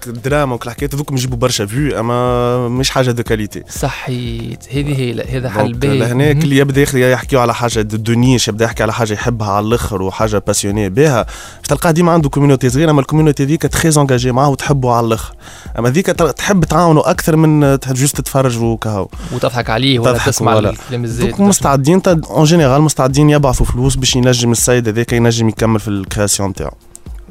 الدراما 0.07 0.55
وكل 0.55 0.69
الحكايات 0.69 0.95
هذوك 0.95 1.11
يجيبوا 1.11 1.37
برشا 1.37 1.65
vues 1.65 1.99
أما 1.99 2.67
مش 2.69 2.89
حاجة 2.89 3.11
de 3.11 3.23
qualité 3.23 3.63
صحيت. 3.69 4.63
هذه 4.73 4.99
هي 4.99 5.37
هذا 5.37 5.49
حل 5.49 5.73
باهي 5.73 5.97
لهناك 5.99 6.35
مهم. 6.35 6.43
اللي 6.43 6.57
يبدأ 6.57 6.81
يخ- 6.81 6.95
يحكيو 6.95 7.39
على 7.39 7.53
حاجة 7.53 7.81
de 7.81 8.13
niche 8.13 8.47
يبدأ 8.47 8.65
يحكي 8.65 8.83
على 8.83 8.93
حاجة 8.93 9.13
يحبها 9.13 9.47
على 9.51 9.65
الآخر 9.65 10.01
وحاجة 10.01 10.43
passionné 10.47 10.89
بها. 10.89 11.25
تلقاه 11.69 11.91
ديما 11.91 12.11
عنده 12.11 12.29
community 12.29 12.69
صغيرة 12.69 12.91
أما 12.99 13.03
ال 13.03 13.08
community 13.08 13.45
ذيك 13.45 13.61
très 13.61 13.89
engagée 13.97 14.31
معاه 14.31 14.49
وتحبه 14.49 14.91
على 14.91 15.07
الآخر. 15.07 15.33
أما 15.79 15.89
ذيك 15.89 16.05
تحب 16.05 16.65
تعاونه 16.65 17.01
أكثر 17.05 17.35
من 17.35 17.77
juste 17.88 18.17
تتفرج 18.17 18.57
وكهو 18.57 19.07
وتضحك 19.33 19.69
عليه 19.69 19.99
ولا 19.99 20.17
تسمع 20.17 20.55
ولا. 20.55 20.73
donc 20.91 21.39
مستعدين 21.39 22.01
en 22.07 22.43
général 22.43 22.81
مستعدين 22.81 23.29
يبعثوا 23.29 23.65
فلوس 23.65 23.95
باش 23.95 24.15
ينجم 24.15 24.51
السيد 24.51 24.87
هذاك 24.87 25.13
ينجم 25.13 25.49
يكمل 25.49 25.79
في 25.79 25.87
ال 25.88 25.94
création 25.94 26.49
نتاعو 26.49 26.71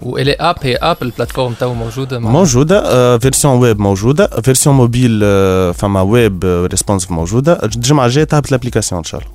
وال 0.03 0.33
app 0.33 0.57
هي 0.63 0.77
app 0.77 0.97
ال 1.03 1.07
plateforme 1.07 1.53
تو 1.61 1.75
موجودة 1.75 2.19
مع- 2.19 2.31
موجودة 2.31 2.83
آه، 2.85 3.17
version 3.19 3.55
web 3.59 3.81
موجودة 3.81 4.27
version 4.43 4.77
mobile 4.77 5.21
آه، 5.25 5.73
فما 5.73 6.01
web 6.01 6.45
responsive 6.71 7.11
موجودة. 7.11 7.53
الجمعة 7.63 8.07
الجاية 8.07 8.25
تهبط 8.25 8.49
ال 8.49 8.53
application 8.53 8.99
إن 8.99 9.05
شاء 9.05 9.21
الله. 9.21 9.33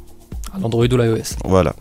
على 0.54 0.60
ال 0.60 0.94
Android 0.94 1.10
وال 1.10 1.16
iOS 1.16 1.34
voilà 1.34 1.74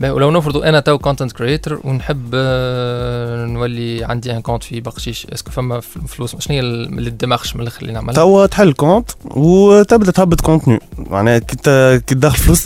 ولو 0.00 0.30
نفرضوا 0.30 0.68
أنا 0.68 0.80
تو 0.80 0.98
content 0.98 1.32
creator 1.32 1.80
ونحب 1.84 2.30
آه، 2.34 3.46
نولي 3.46 4.04
عندي 4.04 4.32
un 4.36 4.40
compte 4.42 4.62
في 4.62 4.80
بقشيش. 4.80 5.26
est-ce 5.32 5.44
que 5.44 5.50
فما 5.50 5.80
فلوس؟ 5.80 6.36
شنو 6.38 6.56
هي 6.56 6.60
اللي 6.60 7.08
ال 7.08 7.13
démarche 7.13 7.56
من 7.56 7.62
الآخر 7.62 7.82
اللي 7.82 7.92
نعمل 7.92 8.14
توا 8.14 8.46
تحل 8.46 8.72
compte 8.72 9.10
وتبدأ 9.24 10.10
تهبط 10.12 10.40
contenu 10.40 10.78
معناها 10.98 11.38
كي 11.38 11.98
تدخل 11.98 12.36
فلوس 12.38 12.62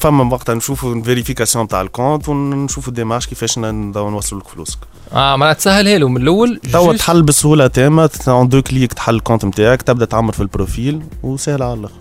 فما 0.00 0.32
وقتها 0.34 0.54
نشوفوا 0.54 1.02
vérification 1.02 1.68
تاع 1.68 1.80
ال 1.80 1.87
compte 1.87 2.28
ونشوفوا 2.28 2.92
démarche 2.92 3.26
كيفاش 3.26 3.58
نوصلوا 3.58 4.40
لك 4.40 4.48
فلوسك. 4.48 4.78
آه 5.12 5.36
معناها 5.36 5.54
تسهلها 5.54 5.98
له 5.98 6.08
من 6.08 6.22
الأول 6.22 6.60
juste- 6.64 6.98
تحل 6.98 7.22
بسهولة 7.22 7.66
تامة 7.66 8.10
en 8.28 8.48
deux 8.48 8.62
clics 8.62 8.92
تحل 8.92 9.14
ال 9.14 9.18
compte 9.18 9.44
نتاعك 9.44 9.82
تبدأ 9.82 10.04
تعمر 10.04 10.32
في 10.32 10.40
ال 10.40 10.49
profil 10.49 11.02
وسهل 11.22 11.62
على 11.62 11.74
الآخر. 11.74 11.94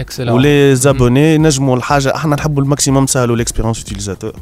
excellent 0.00 0.76
و 0.76 0.81
les 0.81 0.97
abonnés 0.97 1.34
ينجموا 1.34 1.76
الحاجة 1.76 2.16
إحنا 2.16 2.36
نحبوا 2.36 2.62
ال 2.62 2.67
maximum 2.67 3.04
نسهلوا 3.04 3.36
l'expérience 3.36 3.78
utilisateur 3.78 4.32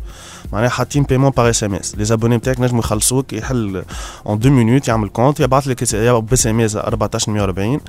معناها 0.53 0.69
حاطين 0.69 1.03
paiement 1.03 1.31
par 1.31 1.51
SMS 1.51 1.95
les 1.95 2.05
abonnés 2.05 2.37
نتاعك 2.37 2.61
نجموا 2.61 2.81
يخلصوك 2.81 3.33
يحل 3.33 3.85
en 4.27 4.39
deux 4.39 4.51
minutes 4.51 4.89
يعمل 4.89 5.09
compte 5.09 5.41
يبعث 5.41 5.67
لك 5.69 5.83
ب 6.33 6.47
SMS 6.47 6.77
1440 6.77 7.81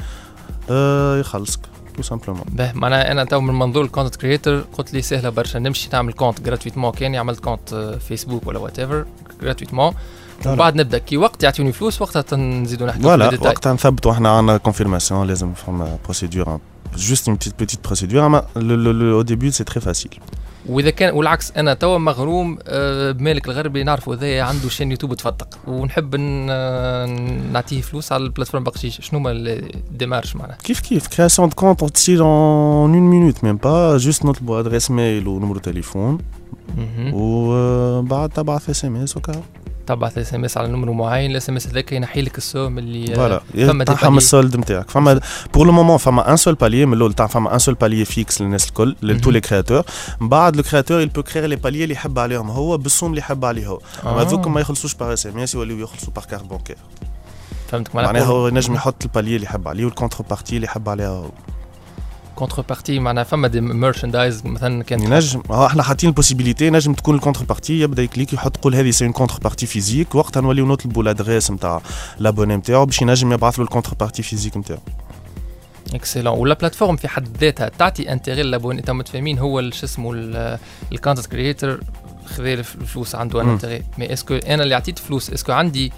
آه 0.70 1.20
يخلصك 1.20 1.60
tout 1.96 2.02
simplement 2.02 2.44
به 2.48 2.72
معناها 2.74 3.12
أنا 3.12 3.24
تو 3.24 3.40
من 3.42 3.54
منظور 3.54 3.84
ال 3.84 3.88
content 3.88 4.16
creator 4.16 4.64
قلت 4.78 4.94
لي 4.94 5.02
سهله 5.02 5.30
برشا 5.30 5.58
نمشي 5.58 5.90
نعمل 5.94 6.14
compte 6.14 6.42
gratuitement 6.42 6.92
كاني 6.92 7.18
عملت 7.18 7.40
compte 7.40 7.98
فيسبوك 8.08 8.48
ولا 8.48 8.60
whatever 8.60 9.06
gratuitement 9.42 9.94
ومن 10.46 10.56
بعد 10.56 10.76
نبدا 10.76 10.98
كي 10.98 11.18
وقت 11.18 11.44
يعطيوني 11.44 11.72
فلوس 11.72 12.02
وقتها 12.02 12.38
نزيدوا 12.38 12.88
نحكي 12.88 13.02
voilà 13.02 13.26
وقتها 13.42 13.74
نثبتوا 13.74 14.12
إحنا 14.12 14.38
عندنا 14.38 14.58
confirmation 14.58 15.28
لازم 15.28 15.54
فما 15.54 15.98
procédure 16.04 16.60
juste 16.98 17.28
une 17.28 17.38
petite 17.38 17.56
petite 17.56 17.82
procédure. 17.82 18.24
اما 18.26 18.44
le, 18.56 18.76
le, 18.76 18.92
le, 18.94 19.14
au 19.20 19.24
début 19.24 19.52
c'est 19.52 19.66
très 19.74 19.82
facile. 19.82 20.20
وإذا 20.70 20.90
كان 20.90 21.14
والعكس 21.14 21.52
أنا 21.58 21.74
توا 21.74 21.98
مغروم 21.98 22.58
آه، 22.68 23.12
بمالك 23.12 23.48
الغربي 23.48 23.84
نعرفوا 23.84 24.16
هذايا 24.16 24.44
عنده 24.44 24.70
chaîne 24.70 24.92
يوتيوب 24.92 25.14
تفتق 25.14 25.48
ونحب 25.68 26.16
ن- 26.16 26.48
آه، 26.50 27.06
نعطيه 27.54 27.82
فلوس 27.82 28.12
على 28.12 28.24
ال 28.24 28.27
plateforme 28.27 28.64
بقشيش 28.64 29.02
شنو 29.02 29.20
هما 29.20 29.32
ال 29.32 29.43
démarche 29.43 30.36
معناها 30.36 30.58
كيف 30.64 30.80
كيف؟ 30.80 31.08
création 31.08 31.48
de 31.50 31.54
compte 31.62 31.86
entière 31.86 32.22
en 32.22 32.90
une 32.94 33.08
minute 33.16 33.38
même 33.44 33.60
pas 33.66 34.04
juste 34.08 34.26
نطلبوا 34.26 34.64
adresse 34.64 34.86
mail 34.88 35.28
و 35.28 35.40
numéro 35.40 35.60
تليفون 35.60 36.18
مهم. 36.78 37.12
وبعد 37.14 38.30
تبعث 38.30 38.70
SMS 38.70 39.18
وكا 39.18 39.42
تبعث 39.88 40.18
SMS 40.18 40.58
على 40.58 40.68
نمر 40.68 40.92
معين 40.92 41.32
ال 41.32 41.50
SMS 41.50 41.68
هذاك 41.68 41.92
ينحي 41.92 42.22
لك 42.22 42.38
السوم 42.38 42.78
اللي 42.78 43.12
آه، 43.14 43.16
voilà. 43.16 43.42
palier. 43.56 44.18
ال 44.18 44.24
solde 44.24 44.58
نتاعك 44.58 44.90
فما 44.90 45.20
pour 45.54 45.66
le 45.66 45.72
moment 45.72 45.98
فما 45.98 46.32
un 46.32 46.38
seul 46.38 46.56
palier 46.56 46.86
من 46.86 46.94
الأول 46.94 47.14
تاع 47.14 47.28
فما 47.28 47.54
un 47.54 47.60
seul 47.60 47.74
palier 47.74 48.06
fixe 48.06 48.42
للناس 48.42 48.68
الكل 48.68 48.96
ل 49.02 49.08
tous 49.08 49.32
les 49.32 49.42
créateurs 49.42 49.84
من 50.20 50.30
بعد 50.30 50.56
le 50.56 50.64
créateur 50.64 51.00
il 51.02 51.08
peut 51.10 51.24
créer 51.24 51.46
les 51.46 51.56
paliers 51.56 51.84
اللي 51.84 51.94
يحب 51.94 52.20
عليهم. 52.20 52.50
هو 52.52 52.78
بالسوم 52.78 53.10
اللي 53.10 53.20
يحب 53.20 53.46
عليه 53.46 53.68
هو. 53.68 53.80
اما 54.06 54.12
آه. 54.12 54.22
هذوك 54.22 54.48
ما 54.48 54.62
يخلصوش 54.62 54.94
par 54.96 55.14
SMS 55.14 55.56
يوليو 55.56 55.80
يخلصوا 55.80 56.14
par 56.14 56.26
carte 56.26 56.44
bancaire 56.44 56.78
فهمتك 57.72 57.96
معناها 57.96 58.12
معناها 58.14 58.28
هو 58.28 58.48
ينجم 58.48 58.74
يحط 58.74 59.04
ال 59.04 59.08
palier 59.08 59.36
اللي 59.36 59.46
يحب 59.46 59.68
عليه 59.68 59.86
وال 59.86 60.24
contrepartie 60.30 60.56
اللي 60.56 60.66
يحب 60.68 60.90
عليها 60.90 61.08
هو. 61.10 61.30
contrepartie 62.36 63.00
معناها 63.00 63.24
فما 63.24 63.48
des 63.48 63.62
merchandise 63.62 64.46
مثلا 64.46 64.84
كان 64.84 65.04
ينجم 65.04 65.42
هو 65.52 65.66
إحنا 65.66 65.84
حاطين 65.84 66.10
ال 66.10 66.15
possibilité 66.15 66.70
نجم 66.70 66.94
تكون 66.94 67.16
ال 67.16 67.44
contrepartie 67.46 67.80
يبدأ 67.80 68.04
ي 68.04 68.08
clique 68.08 68.34
يحط 68.34 68.58
قول 68.58 68.76
هذه 68.76 68.92
c'est 68.92 69.10
contrepartie 69.10 69.66
physique 69.66 70.16
وقتها 70.16 70.42
نوليو 70.42 70.66
نطلبوا 70.66 71.04
ال 71.04 71.10
adresse 71.10 71.52
نتاع 71.52 71.82
l'abonné 72.20 72.56
نتاعو 72.56 72.86
باش 72.86 73.02
ينجم 73.02 73.34
يبعث 73.34 73.60
له 73.60 73.66
ال 73.66 73.94
contrepartie 74.00 74.24
physique 74.24 74.58
نتاعو 74.58 74.80
excellent 75.94 76.40
ولا 76.40 76.54
plateforme 76.54 76.96
في 76.96 77.08
حد 77.08 77.38
ذاتها 77.38 77.70
تعطي 77.70 78.12
intérêt 78.12 78.44
l'abonné 78.44 78.80
إنت 78.80 78.92
متفاهمين 78.92 79.40
هو 79.40 79.70
شو 79.72 79.86
اسمه 79.86 80.14
ال 80.92 80.96
content 80.96 81.26
creator 81.26 81.80
خذا 82.26 82.54
الفلوس 82.54 83.16
عنده 83.16 83.42
un. 83.42 83.50
intérêt 83.50 83.84
mais 83.98 84.14
est-ce 84.14 84.28
que 84.28 84.36
أنا 84.36 84.64
اللي 84.64 84.76
عطيت 84.76 85.00
فلوس؟ 85.00 85.30
est-ce 85.30 85.44
que 85.44 85.52
عندي 85.52 85.92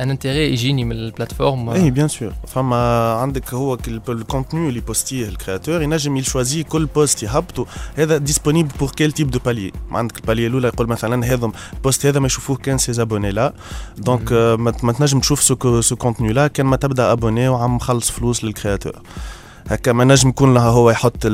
un 0.00 0.10
intérêt 0.10 0.52
يجيني 0.52 0.84
من 0.84 0.92
ال 0.92 0.99
plateforme 0.99 1.70
اي 1.70 1.90
bien 1.90 2.08
sûr 2.08 2.32
فما 2.46 3.12
عندك 3.12 3.54
هو 3.54 3.78
ال 4.08 4.16
contenu 4.16 4.68
اللي 4.68 4.80
posté 4.80 5.28
ال 5.28 5.34
créateur 5.34 5.82
ينجم 5.82 6.16
ي 6.16 6.23
choisi 6.23 6.62
كل 6.62 6.86
post 6.86 7.22
يهبطوا 7.22 7.64
هذا 7.94 8.16
disponible 8.16 8.70
pour 8.80 8.90
quel 8.90 9.12
type 9.12 9.30
de 9.30 9.38
palier 9.38 9.72
عندك 9.90 10.16
ال 10.16 10.20
palier 10.20 10.46
الأولى 10.46 10.68
يقول 10.68 10.86
مثلا 10.86 11.26
هذا 11.26 11.52
ال 11.74 11.80
post 11.80 12.06
هذا 12.06 12.20
ما 12.20 12.26
يشوفوه 12.26 12.56
كان 12.56 12.78
ses 12.78 12.92
abonnés 12.92 13.30
là. 13.30 13.52
donc 13.98 14.32
آه، 14.32 14.56
ما 14.56 14.92
تنجم 14.92 15.20
تشوف 15.20 15.42
ce 15.84 15.96
contenu-là. 15.96 16.46
كان 16.46 16.66
ما 16.66 16.76
تبدأ 16.76 17.12
abonné 17.12 17.48
وعم 17.48 17.76
مخلص 17.76 18.10
فلوس 18.10 18.44
لل 18.44 18.54
créateur 18.54 18.92
هكا 19.68 19.92
ما 19.92 20.04
نجم 20.04 20.28
يكون 20.28 20.54
لها 20.54 20.68
هو 20.68 20.90
يحط 20.90 21.26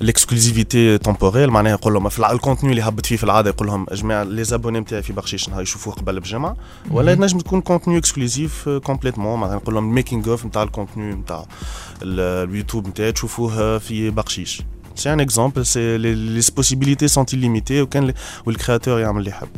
ال 0.00 0.08
exclusivité 0.08 0.98
temporelle 0.98 1.50
معناها 1.50 1.72
يقول 1.72 1.92
لهم 1.94 2.08
في 2.08 2.32
ال 2.32 2.37
contenu 2.37 2.70
اللي 2.72 2.82
هبط 2.82 3.06
فيه 3.06 3.16
في 3.16 3.24
العادة 3.24 3.50
يقول 3.50 3.68
لهم 3.68 3.86
جماعة 3.92 4.22
les 4.24 4.44
abonnés 4.44 4.80
نتاعي 4.80 5.02
في 5.02 5.12
بقشيش 5.12 5.48
نهار 5.48 5.62
يشوفوه 5.62 5.94
قبل 5.94 6.20
بجمعة. 6.20 6.56
ولا. 6.90 7.14
نجم 7.14 7.38
تكون 7.38 7.60
contenu 7.60 7.98
exclusif 7.98 8.68
complètement 8.68 9.40
مثلا 9.40 9.54
نقول 9.56 9.74
لهم 9.74 9.88
ال 9.88 9.94
making 9.94 10.30
of 10.30 10.46
نتاع 10.46 10.62
ال 10.62 10.69
contenu 10.69 11.14
نتاع 11.14 11.44
ال- 12.02 12.48
اليوتيوب 12.50 12.88
نتاعي 12.88 13.12
تشوفوه 13.12 13.78
في 13.78 14.10
بقشيش. 14.10 14.62
c'est 14.94 15.12
un 15.12 15.20
exemple 15.20 15.66
c'est 15.66 15.98
les 15.98 16.40
possibilités 16.56 17.08
sont 17.08 17.24
illimitées 17.26 17.70
وكان 17.72 18.12
وال 18.46 18.57
créateur 18.57 19.00
يعمل 19.00 19.18
اللي 19.18 19.30
يحب. 19.30 19.48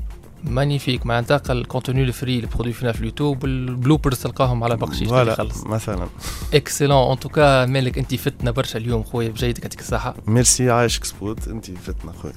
magnifique 0.44 1.06
معناتها 1.06 1.52
ال 1.52 1.59
contenu 1.59 2.02
ال 2.02 2.09
free 2.09 2.37
اللي 2.37 2.47
produit 2.47 2.73
فينا 2.73 2.92
في 2.92 3.00
اليوتيوب 3.00 3.42
وال 3.42 3.58
bloopers 3.58 4.18
تلقاهم 4.18 4.64
على 4.64 4.76
بقشيش 4.76 5.02
اللي 5.12 5.35
voilà 5.37 5.49
مثلا. 5.66 6.09
excellent 6.54 7.12
en 7.12 7.18
tout 7.18 7.46
cas 7.46 7.66
مالك 7.66 7.99
انت 7.99 8.14
فدتنا 8.14 8.50
برشا 8.50 8.78
اليوم 8.78 9.02
خويا. 9.02 9.28
بجيدك 9.28 9.62
يعطيك 9.62 9.80
الصحة. 9.80 10.14
ميرسي 10.26 10.70
عايشك 10.70 11.04
سبوت 11.04 11.49
انت 11.49 11.70
فدتنا 11.70 12.12
خويا. 12.12 12.32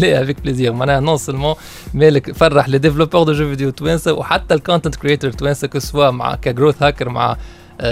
لا 0.00 0.22
avec 0.22 0.40
plaisir 0.40 0.72
معناها 0.72 1.00
non 1.00 1.16
seulement 1.16 1.54
مالك 1.94 2.32
فرح 2.32 2.68
les 2.68 2.78
développeurs 2.78 3.22
de 3.22 3.32
jeux 3.32 3.48
vidéo 3.48 3.70
توانسة 3.70 4.12
وحتى 4.12 4.54
ال 4.54 4.59
content 4.59 4.96
creator 4.96 5.32
توانسة 5.32 5.68
que 5.68 5.78
ce 5.78 5.89
soit 5.89 6.10
مع 6.10 6.34
كجروث 6.34 6.82
هاكر 6.82 7.08
مع 7.08 7.36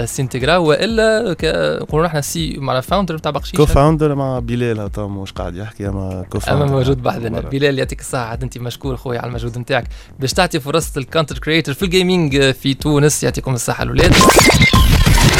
سينتيغرا 0.05 0.57
وإلا 0.57 1.35
نقولوا 1.81 2.07
إحنا 2.07 2.21
c'est 2.21 2.57
مع 2.57 2.79
founder 2.81 3.17
تاع 3.17 3.31
بقشيش 3.31 3.55
co-founder 3.55 4.15
مع 4.15 4.39
بلال 4.39 4.89
مش 4.97 5.31
قاعد 5.31 5.55
يحكي 5.55 5.87
أما 5.87 6.25
co 6.29 6.37
أما 6.37 6.45
founder 6.45 6.73
موجود 6.73 7.03
بحذنا 7.03 7.29
voilà. 7.29 7.49
بلال 7.49 7.79
يعطيك 7.79 7.99
الصحة 7.99 8.21
عاد 8.21 8.43
أنت 8.43 8.57
مشكور 8.57 8.97
خويا 8.97 9.19
على 9.19 9.29
المجهود 9.29 9.57
نتاعك. 9.57 9.87
باش 10.19 10.33
تعطي 10.33 10.59
فرصة 10.59 10.99
ال 10.99 11.04
content 11.04 11.39
creator 11.39 11.75
في 11.75 11.85
ال 11.85 11.92
gaming 11.92 12.35
آه، 12.35 12.51
في 12.51 12.73
تونس 12.73 13.23
يعطيكم 13.23 13.53
الصحة 13.53 13.83
الاولاد 13.83 14.13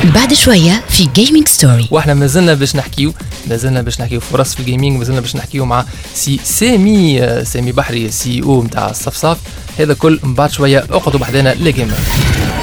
بعد 0.03 0.34
شوية 0.34 0.84
في 0.89 1.08
gaming 1.15 1.48
story 1.48 1.88
وإحنا 1.91 2.13
مازلنا 2.13 2.53
باش 2.53 2.75
نحكيو 2.75 3.13
مازلنا 3.50 3.81
باش 3.81 4.01
نحكيو 4.01 4.20
فرص 4.20 4.53
في 4.53 4.60
ال 4.60 4.65
gaming 4.65 4.98
مازلنا 4.98 5.20
باش 5.20 5.36
نحكيو 5.36 5.65
مع 5.65 5.86
سي 6.15 6.39
سامي 6.43 7.22
سامي 7.46 7.72
بحري 7.72 8.12
CEO 8.12 8.63
نتاع 8.63 8.89
الصفصاف 8.89 9.38
هذا 9.79 9.93
كل 9.93 10.20
من 10.24 10.34
بعد 10.34 10.51
شوية 10.51 10.79
أقعدوا 10.91 11.20
بحذنا 11.20 11.53
les 11.53 11.72
gamers 11.72 11.94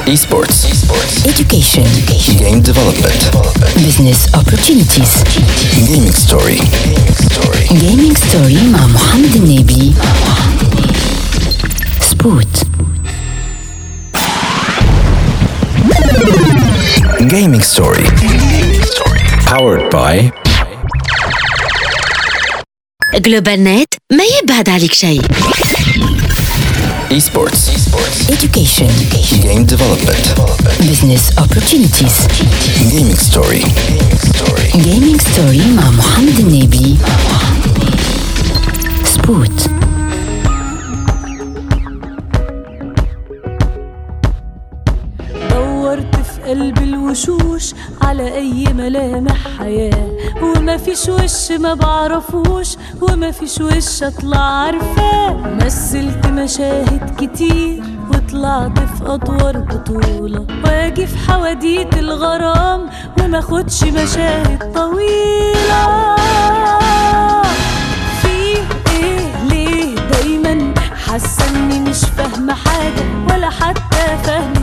Esports. 0.09 0.61
education. 1.33 1.87
Game 2.41 2.61
development. 2.71 3.23
business 3.87 4.21
opportunities. 4.41 5.13
Gaming 5.89 6.15
story. 6.25 6.59
gaming 7.85 8.17
story 8.17 8.63
مع 8.73 8.87
محمد 8.87 9.37
النبي. 9.37 9.93
سبوت 12.11 12.63
Gaming 17.18 17.62
story. 17.62 18.06
Powered 19.46 19.90
by 19.92 20.32
جلوبال 23.20 23.64
نت 23.64 23.94
ما 24.12 24.24
يبعد 24.44 24.70
عليك 24.70 24.94
شيء 24.94 25.22
Esports. 27.12 27.70
Education. 28.30 28.90
Game 29.44 29.66
development. 29.66 30.26
Business 30.90 31.24
opportunities. 31.38 32.16
Gaming 32.92 33.18
story. 33.18 33.64
Gaming 34.74 35.18
ستوري 35.22 35.62
مع 35.76 35.90
محمد 35.90 36.40
النبي 36.40 36.98
سبوت 39.06 39.70
قلب 46.49 46.79
الوشوش 46.79 47.75
على 48.03 48.35
أي 48.35 48.65
ملامح 48.73 49.37
حياة. 49.59 50.09
وما 50.43 50.77
فيش 50.77 51.09
وش 51.09 51.53
ما 51.53 51.75
بعرفوش 51.75 52.77
وما 53.01 53.31
فيش 53.31 53.61
وش 53.61 54.03
أطلع 54.03 54.39
عارفاه. 54.39 55.37
مثلت 55.65 56.27
مشاهد 56.27 57.17
كتير 57.21 57.83
وطلعت 58.11 58.79
في 58.79 59.15
أدوار 59.15 59.59
بطولة. 59.59 60.47
واجي 60.65 61.07
في 61.07 61.19
حواديت 61.31 61.99
الغرام 61.99 62.91
وما 63.21 63.41
خدش 63.41 63.85
مشاهد 63.85 64.73
طويلة. 64.75 66.17
في 68.23 68.29
إيه 68.93 69.45
ليه 69.49 69.95
دايما؟ 69.95 70.75
حاسة 71.07 71.45
إني 71.57 71.81
مش 71.81 72.01
فاهمة 72.17 72.55
حاجة 72.55 73.05
ولا 73.31 73.51
حتى 73.51 74.19
فاهمة 74.25 74.58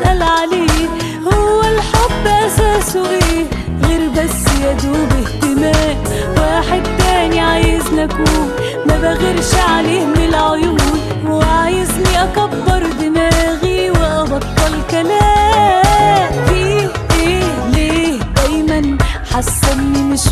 ما 0.00 0.12
بسال 0.12 0.22
عليه 0.22 0.88
هو 1.26 1.60
الحب 1.60 2.26
أساسه 2.26 3.10
إيه؟ 3.10 3.44
غير 3.84 4.08
بس 4.08 4.60
يا 4.62 4.72
دوب 4.72 5.08
اهتمام. 5.12 5.96
واحد 6.36 6.82
تاني 6.98 7.40
عايزني 7.40 8.04
اكون 8.04 8.50
ما 8.86 8.96
بغيرش 8.98 9.54
عليه 9.54 10.04
من 10.04 10.24
العيون. 10.28 11.00
وعايزني 11.28 12.22
أكبر 12.22 12.82
دماغي 13.00 13.90
وأبطل 13.90 14.74
كلام. 14.90 16.32
في 16.46 16.88
إيه 17.20 17.44
ليه 17.72 18.18
دايما؟ 18.36 18.98
حاسة 19.32 19.72
إني 19.72 20.02
مش 20.02 20.26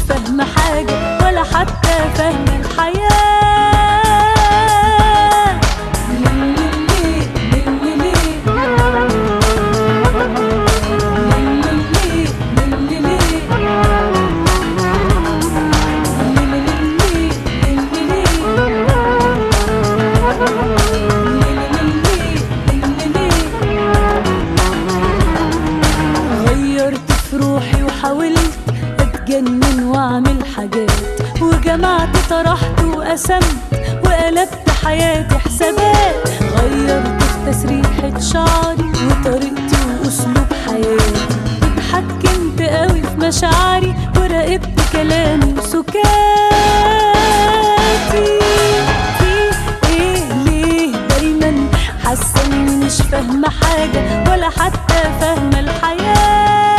حاسه 52.08 52.44
اني 52.46 52.76
مش 52.86 52.92
فاهمة 53.12 53.48
حاجة 53.50 54.30
ولا 54.30 54.48
حتى 54.48 55.02
فاهمة 55.20 55.60
الحياة. 55.60 56.76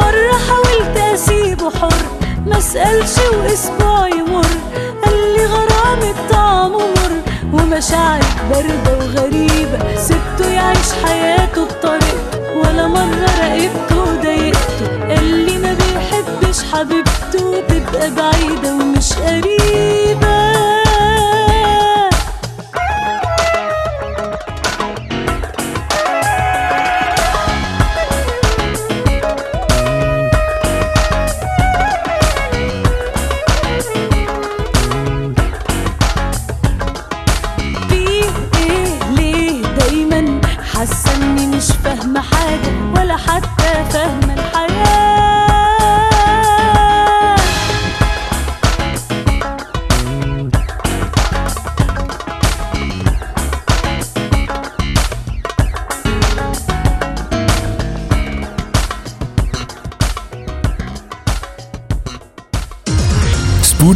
مرة 0.00 0.38
حاولت 0.48 0.96
اسيبه 0.96 1.70
حر 1.70 2.02
ما 2.46 2.58
اسالش 2.58 3.18
واسبوع 3.34 4.08
يمر 4.08 4.46
قال 5.04 5.34
لي 5.36 5.46
غرامي 5.46 6.14
طعمه 6.30 6.78
مر 6.78 7.12
ومشاعري 7.52 8.24
باردة 8.50 8.98
وغريبة. 8.98 9.96
سبته 9.96 10.50
يعيش 10.50 10.92
حياته 11.04 11.64
بطريقته 11.64 12.38
ولا 12.56 12.86
مرة 12.86 13.28
راقبته 13.40 14.00
وضايقته. 14.02 14.86
قال 15.08 15.24
لي 15.24 15.58
ما 15.58 15.74
بيحبش 15.74 16.62
حبيبته 16.72 17.60
تبقى 17.68 18.10
بعيدة 18.10 18.74
ومش 18.74 19.12
قريبة. 19.12 20.57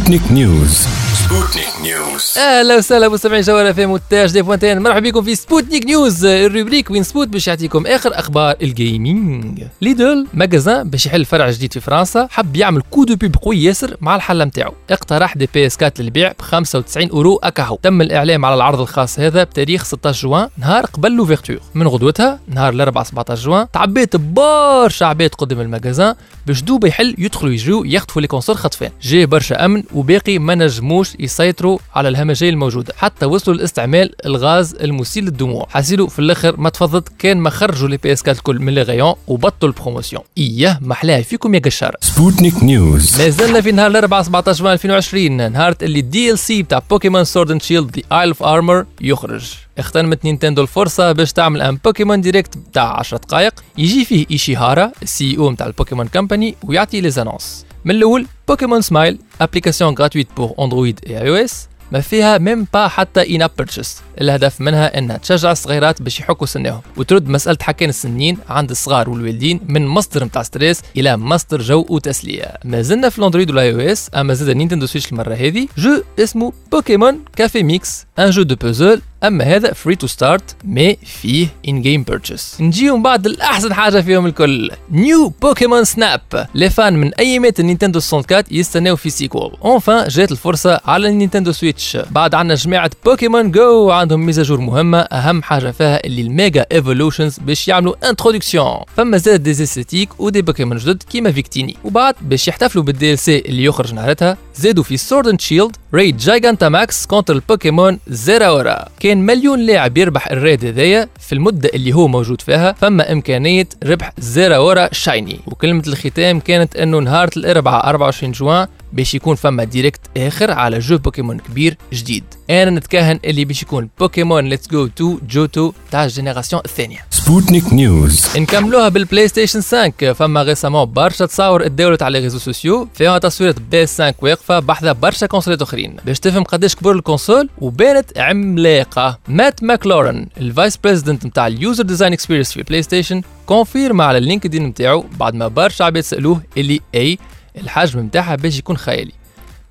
Sputnik 0.03 0.31
News. 0.31 1.12
Sputnik 1.23 1.85
News. 1.85 2.37
أهلا 2.37 2.77
وسهلا 2.77 3.09
مستمعين 3.09 3.41
جوهرة 3.41 3.69
FM 3.69 3.91
وتاج 3.91 4.31
دي 4.31 4.41
point 4.41 4.68
tn 4.68 4.79
مرحبا 4.81 4.99
بكم 5.09 5.21
في 5.23 5.35
Sputnik 5.35 5.85
News 5.85 6.25
ال 6.25 6.32
rubrique 6.32 6.91
وين 6.91 7.03
سبوت 7.03 7.27
باش 7.27 7.47
يعطيكم 7.47 7.87
آخر 7.87 8.19
أخبار 8.19 8.55
ال 8.61 8.76
gaming 8.76 9.63
Lidl 9.81 10.27
magasin 10.33 10.89
باش 10.89 11.05
يحل 11.05 11.25
فرع 11.25 11.49
جديد 11.51 11.73
في 11.73 11.79
فرنسا 11.79 12.27
حب 12.31 12.55
يعمل 12.55 12.81
coup 12.91 13.03
de 13.03 13.15
pub 13.15 13.35
قوي 13.41 13.63
ياسر 13.63 13.97
مع 14.01 14.15
الحله 14.15 14.45
نتاعو 14.45 14.73
اقترح 14.89 15.37
des 15.37 15.49
PS 15.53 15.75
4 15.83 15.93
للبيع 15.99 16.31
ب 16.31 16.41
95 16.41 17.09
أورو 17.09 17.39
أكاهو. 17.43 17.79
تم 17.83 18.01
الاعلام 18.01 18.45
على 18.45 18.55
العرض 18.55 18.81
الخاص 18.81 19.19
هذا 19.19 19.43
بتاريخ 19.43 19.83
16 19.85 20.21
جوان 20.27 20.49
نهار 20.57 20.85
قبل 20.85 21.11
l'ouverture 21.11 21.59
من 21.75 21.87
غدوتها 21.87 22.39
نهار 22.47 22.73
الاربعاء 22.73 23.05
17 23.05 23.43
جوان 23.45 23.67
تعبيت 23.73 24.15
برشا 24.15 25.05
عباد 25.05 25.29
قدام 25.35 25.59
ال 25.61 25.68
magasin 25.68 26.15
باش 26.47 26.61
دوبا 26.61 26.87
يحل 26.87 27.15
يدخلوا 27.17 27.53
يجروا 27.53 27.85
يخطفوا 27.85 28.21
les 28.21 28.27
consoles 28.27 28.57
خطفان. 28.57 28.91
جاي 29.01 29.25
برشا 29.25 29.65
أمن 29.65 29.83
وباقي 29.93 30.39
ما 30.39 30.55
نجموش 30.55 31.12
يسيطروا 31.19 31.79
على 31.95 32.09
الهمجية 32.09 32.49
الموجودة. 32.49 32.93
حتى 32.97 33.25
وصلوا 33.25 33.57
لاستعمال 33.57 34.25
الغاز 34.25 34.75
المسيل 34.75 35.23
للدموع. 35.23 35.67
حسيلو 35.69 36.07
في 36.07 36.19
الآخر 36.19 36.59
ما 36.59 36.69
تفضت 36.69 37.09
كان 37.19 37.37
ما 37.37 37.49
خرجوا 37.49 37.89
les 37.89 37.97
PS 37.97 38.19
4 38.19 38.33
الكل 38.33 38.59
من 38.59 38.73
les 38.73 38.81
rayons 38.81 39.13
وبطلوا 39.27 39.71
ال 39.71 39.76
promotion. 39.76 40.23
إياه 40.37 40.79
محلاها 40.81 41.21
فيكم 41.21 41.55
يا 41.55 41.59
قشاره 41.59 41.97
Sputnik 42.05 42.55
News. 42.55 43.19
ما 43.19 43.29
زلنا 43.29 43.61
في 43.61 43.71
نهار 43.71 43.91
الأربعاء 43.91 44.23
17 44.23 44.59
جوان 44.59 44.73
2020 44.73 45.51
نهار 45.51 45.75
اللي 45.81 45.99
ال 45.99 46.39
DLC 46.39 46.63
بتاع 46.63 46.81
Pokémon 46.89 47.23
Sword 47.23 47.51
and 47.51 47.61
Shield 47.61 47.97
The 47.97 48.19
Isle 48.19 48.27
of 48.27 48.43
Armor 48.43 48.85
يخرج. 49.01 49.53
اغتنمت 49.79 50.25
نينتندو 50.25 50.61
الفرصة 50.61 51.11
باش 51.11 51.33
تعمل 51.33 51.61
un 51.61 51.77
Pokémon 51.85 52.21
Direct 52.21 52.57
بتاع 52.57 52.99
10 52.99 53.17
دقائق 53.17 53.53
يجي 53.77 54.05
فيه 54.05 54.25
ايشيهارا 54.31 54.91
ال 55.03 55.37
CEO 55.37 55.49
بتاع 55.49 55.67
ال 55.67 55.72
Pokémon 55.72 56.07
Company 56.07 56.55
ويعطي 56.63 57.01
les 57.01 57.09
annonces 57.09 57.65
من 57.85 57.95
الأول 57.95 58.27
Pokémon 58.47 58.81
Smile 58.81 59.19
application 59.41 59.93
gratuite 59.93 60.27
pour 60.37 60.53
Android 60.59 60.99
iOS 61.07 61.67
ما 61.91 61.99
فيها 62.01 62.37
même 62.37 62.67
pas 62.73 62.87
حتى 62.87 63.35
in-app 63.35 63.51
purchase 63.57 64.01
الهدف 64.21 64.61
منها 64.61 64.97
إنها 64.97 65.17
تشجع 65.17 65.51
الصغيرات 65.51 66.01
باش 66.01 66.19
يحكوا 66.19 66.47
سنهم. 66.47 66.81
وترد 66.97 67.27
مسألة 67.27 67.57
حكين 67.61 67.89
السنين 67.89 68.37
عند 68.49 68.69
الصغار 68.69 69.09
والوالدين 69.09 69.59
من 69.67 69.87
مصدر 69.87 70.23
نتاع 70.23 70.43
stress 70.43 70.81
إلى 70.97 71.17
مصدر 71.17 71.61
جو 71.61 71.85
وتسليه 71.89 72.57
ما 72.65 72.81
زلنا 72.81 73.09
في 73.09 73.19
ال 73.19 73.49
Android 73.49 73.73
وال 73.73 73.79
iOS 73.79 74.09
أما 74.15 74.33
زاد 74.33 74.55
Nintendo 74.55 74.85
Switch 74.85 75.11
المرة 75.11 75.33
هذه 75.33 75.67
jeu 75.77 76.01
اسمه 76.19 76.53
Pokémon 76.71 77.19
Café 77.35 77.63
Mix 77.63 78.05
un 78.19 78.29
jeu 78.29 78.43
de 78.43 78.55
puzzle 78.55 79.01
أما 79.23 79.43
هذا 79.43 79.73
free 79.73 79.95
to 79.95 80.07
start 80.07 80.55
ما 80.63 80.95
فيه 81.05 81.47
in-game 81.67 82.03
purchase 82.03 82.57
نجيو 82.59 82.97
بعد 83.01 83.25
الأحسن 83.25 83.73
حاجة 83.73 84.01
فيهم 84.01 84.25
الكل. 84.25 84.71
New 84.91 85.33
Pokémon 85.41 85.83
Snap 85.83 86.21
les 86.55 86.69
fans 86.69 86.93
من 86.93 87.13
أيامات 87.13 87.59
النينتندو 87.59 87.99
64 88.13 88.43
يستناو 88.57 88.95
في 88.95 89.09
sequel 89.09 89.57
enfin 89.65 90.07
جات 90.07 90.31
الفرصة 90.31 90.81
على 90.85 91.09
ال 91.09 91.14
Nintendo 91.14 91.51
Switch. 91.51 91.97
بعد 92.11 92.35
عندنا 92.35 92.55
جماعة 92.55 92.91
Pokémon 93.05 93.51
GO 93.51 93.91
عندهم 93.91 94.25
mise 94.25 94.40
à 94.40 94.44
jour 94.44 94.59
مهمة. 94.59 94.99
أهم 94.99 95.43
حاجة 95.43 95.71
فيها 95.71 96.05
اللي 96.05 96.21
ال 96.21 96.30
Mega 96.30 96.65
Evolutions 96.71 97.39
باش 97.39 97.67
يعملوا 97.67 98.09
introduction 98.09 98.77
فما 98.97 99.17
زاد 99.17 99.43
des 99.43 99.51
esthétiques 99.51 100.19
و 100.19 100.24
des 100.24 100.41
Pokémon 100.41 100.77
جدد 100.77 101.03
كيما 101.03 101.31
فيكتيني 101.31 101.77
وبعد 101.83 102.15
باش 102.21 102.47
يحتفلوا 102.47 102.83
بال 102.83 103.13
DLC 103.13 103.39
اللي 103.39 103.63
يخرج 103.63 103.93
نهارتها 103.93 104.37
زادوا 104.55 104.83
في 104.83 104.97
Sword 104.97 105.27
and 105.27 105.41
Shield 105.41 105.75
raid 105.93 106.17
Gigantamax 106.17 107.05
contre 107.05 107.33
ال 107.33 107.41
Pokémon 107.41 107.99
زيراورا 108.07 108.85
كان 108.99 109.25
مليون 109.25 109.59
لاعب 109.59 109.97
يربح 109.97 110.27
ال 110.27 110.35
raid 110.35 110.65
هذايا 110.65 111.09
في 111.19 111.33
المدة 111.33 111.69
اللي 111.73 111.93
هو 111.93 112.07
موجود 112.07 112.41
فيها 112.41 112.71
فما 112.71 113.11
إمكانية 113.11 113.67
ربح 113.85 114.11
زيراورا 114.17 114.89
shiny 114.91 115.39
وكلمة 115.47 115.83
الختام 115.87 116.39
كانت 116.39 116.75
إنه 116.75 116.99
نهار 116.99 117.29
الأربعاء 117.37 117.87
24 117.89 118.31
جوان. 118.31 118.67
باش 118.93 119.15
يكون 119.15 119.35
فما 119.35 119.63
Direct 119.63 120.01
آخر 120.17 120.51
على 120.51 120.79
jeu 120.79 120.97
Pokémon 120.97 121.39
كبير 121.39 121.77
جديد. 121.93 122.23
أنا 122.49 122.71
نتكهن 122.71 123.19
اللي 123.25 123.45
باش 123.45 123.61
يكون 123.61 123.89
Pokémon 123.99 124.49
Let's 124.49 124.67
Go 124.67 124.87
to 124.87 125.19
Johto 125.29 125.73
تاع 125.91 126.03
ال 126.03 126.08
génération 126.08 126.61
الثانية. 126.65 127.05
Sputnik 127.09 127.73
News 127.73 128.37
نكملوها 128.37 128.89
بال 128.89 129.27
PlayStation 129.27 129.61
5 129.61 130.13
فما 130.13 130.43
récemment 130.43 130.85
برشا 130.85 131.25
تصاور 131.25 131.67
تداولت 131.67 132.03
على 132.03 132.19
réseaux 132.19 132.37
sociaux 132.37 132.87
فيها 132.93 133.17
تصويرة 133.17 133.55
PS 133.71 133.85
5 133.85 134.13
واقفة 134.21 134.59
بحذا 134.59 134.91
برشا 134.91 135.27
كونسولات 135.27 135.61
آخرين. 135.61 135.95
باش 136.05 136.19
تفهم 136.19 136.43
قداش 136.43 136.75
كبر 136.75 136.91
ال 136.91 136.98
console 136.98 137.49
وبانت 137.57 138.17
عملاقة. 138.17 139.19
مات 139.27 139.63
ماكلورن 139.63 140.27
ال 140.37 140.45
vice 140.45 140.77
president 140.77 141.25
نتاع 141.25 141.47
ال 141.47 141.54
user 141.54 141.83
design 141.83 142.13
experience 142.13 142.51
في 142.51 142.63
PlayStation 142.63 143.21
confirme 143.45 144.01
على 144.01 144.17
ال 144.17 144.22
LinkedIn 144.22 144.63
نتاعو 144.63 145.05
بعد 145.19 145.35
ما 145.35 145.47
برشا 145.47 145.85
عباد 145.85 146.03
سألوه 146.03 146.41
اللي 146.57 146.81
اي 146.95 147.17
الحجم 147.57 147.99
نتاعها 147.99 148.35
باش 148.35 148.59
يكون 148.59 148.77
خيالي. 148.77 149.11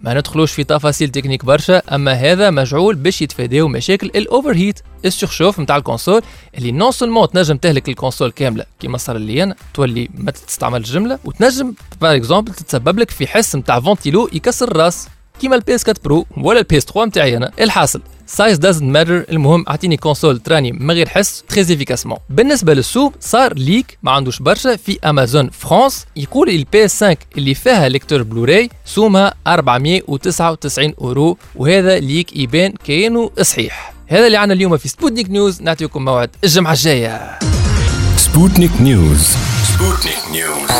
ما 0.00 0.14
ندخلوش 0.14 0.52
في 0.52 0.64
تفاصيل 0.64 1.08
تكنيك 1.08 1.44
برشا 1.44 1.78
أما 1.94 2.12
هذا 2.12 2.50
مجعول 2.50 2.94
باش 2.94 3.22
يتفاداو 3.22 3.68
مشاكل 3.68 4.06
ال 4.06 4.11
overheat 4.11 4.54
ال 4.54 4.80
surchauffe 5.04 5.60
نتاع 5.60 5.76
ال 5.76 5.82
console 5.82 6.22
اللي 6.58 6.72
non 6.72 6.90
seulement 6.90 7.30
تنجم 7.30 7.56
تهلك 7.56 7.88
ال 7.88 7.93
console 7.93 8.30
كاملة 8.30 8.64
كيما 8.80 8.98
صار 8.98 9.16
لي 9.16 9.42
أنا 9.42 9.54
تولي 9.74 10.08
ما 10.14 10.30
تستعمل 10.30 10.78
الجمله 10.78 11.18
وتنجم 11.24 11.74
par 12.00 12.16
exemple 12.16 12.52
تتسبب 12.52 12.98
لك 12.98 13.10
في 13.10 13.26
حس 13.26 13.56
نتاع 13.56 13.80
ventilo 13.80 14.28
يكسر 14.32 14.68
الراس 14.70 15.08
كيما 15.40 15.56
ال 15.56 15.74
PS 15.74 15.88
4 15.88 16.02
Pro 16.04 16.26
ولا 16.36 16.58
ال 16.58 16.78
PS 16.78 16.84
3 16.84 17.04
نتاعي 17.04 17.36
أنا 17.36 17.52
الحاصل. 17.60 18.02
size 18.34 18.58
doesn't 18.58 18.82
matter 18.90 19.24
المهم 19.30 19.64
أعطيني 19.68 19.96
console 19.96 20.38
تراني 20.38 20.72
من 20.72 20.90
غير 20.90 21.08
حس 21.08 21.44
très 21.48 21.60
efficacement 21.62 22.18
بالنسبة 22.30 22.74
للسوق 22.74 23.12
صار 23.20 23.54
leak 23.54 23.98
ما 24.02 24.10
عندوش 24.10 24.38
برشا. 24.38 24.76
في 24.76 24.98
Amazon 25.04 25.50
France 25.50 26.06
يقول 26.16 26.48
ال 26.48 26.84
PS 26.84 27.04
5 27.04 27.16
اللي 27.38 27.54
فيها 27.54 27.88
lecteur 27.88 28.22
Blu-ray 28.22 28.70
سومها 28.84 29.34
499 29.46 30.94
اورو 31.00 31.38
وهذا 31.56 31.98
leak 31.98 32.36
يبان 32.36 32.72
كأنه 32.84 33.30
صحيح. 33.42 33.92
هذا 34.06 34.26
اللي 34.26 34.36
عنا 34.38 34.52
اليوم 34.54 34.76
في 34.76 34.88
Sputnik 34.88 35.30
News 35.30 35.62
نعطيكم 35.62 36.04
موعد 36.04 36.30
الجمعة 36.44 36.72
الجاية. 36.72 37.38
سبوتنيك 38.16 38.80
نيوز 38.80 39.28
سبوتنيك 39.64 40.18
نيوز 40.32 40.70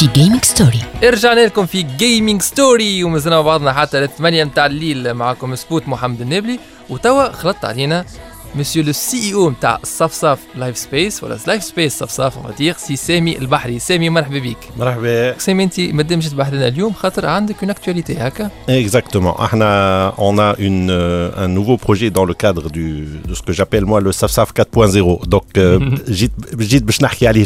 في 0.00 0.06
Gaming 0.06 0.44
Story 0.44 0.82
رجعنا 1.02 1.40
لكم 1.40 1.66
في 1.66 1.82
جيمنج 1.82 2.42
ستوري 2.42 3.04
ومازلنا 3.04 3.40
بعضنا 3.40 3.72
حتى 3.72 4.00
للثمانية 4.00 4.44
متاع 4.44 4.66
الليل 4.66 5.14
معكم 5.14 5.54
Spot 5.54 5.88
محمد 5.88 6.20
النابلي 6.20 6.58
وتوا 6.88 7.32
خلطت 7.32 7.64
علينا 7.64 8.04
monsieur 8.54 8.82
le 8.82 8.92
CEO 8.92 9.50
نتاع 9.50 9.78
الصفصاف 9.82 10.38
Life 10.56 10.78
Space 10.78 11.24
ولا 11.24 11.38
Life 11.46 11.62
Space 11.64 11.98
صفصاف 11.98 12.38
on 12.38 12.54
dira 12.58 12.74
c'est 12.78 12.96
سامي 12.96 13.38
البحري 13.38 13.78
سامي 13.78 14.10
مرحبا 14.10 14.38
بك 14.38 14.56
مرحبا 14.78 15.38
سامي 15.38 15.64
انت 15.64 15.80
مادام 15.80 16.18
جيت 16.18 16.34
بحثنا 16.34 16.68
اليوم 16.68 16.92
خاطر 16.92 17.26
عندك 17.26 17.56
une 17.62 17.70
actualité 17.74 18.10
هكا 18.18 18.50
Exactement. 18.68 19.34
إحنا، 19.46 20.14
on 20.28 20.34
a 20.38 20.50
une, 20.68 20.90
euh, 20.90 21.44
un 21.44 21.48
nouveau 21.58 21.76
projet 21.86 22.10
dans 22.18 22.24
le 22.30 22.34
cadre 22.44 22.64
du, 22.76 22.86
de 23.28 23.34
ce 23.38 23.42
que 23.46 23.52
j'appelle 23.58 23.84
moi 23.90 24.00
le 24.00 24.12
SAFSAF 24.12 24.48
4.0. 24.52 25.26
Donc, 25.34 25.46
euh, 25.58 25.94
جيت 26.08 26.30
جيت 26.58 26.82
باش 26.82 27.02
نحكي 27.02 27.28
عليه 27.28 27.44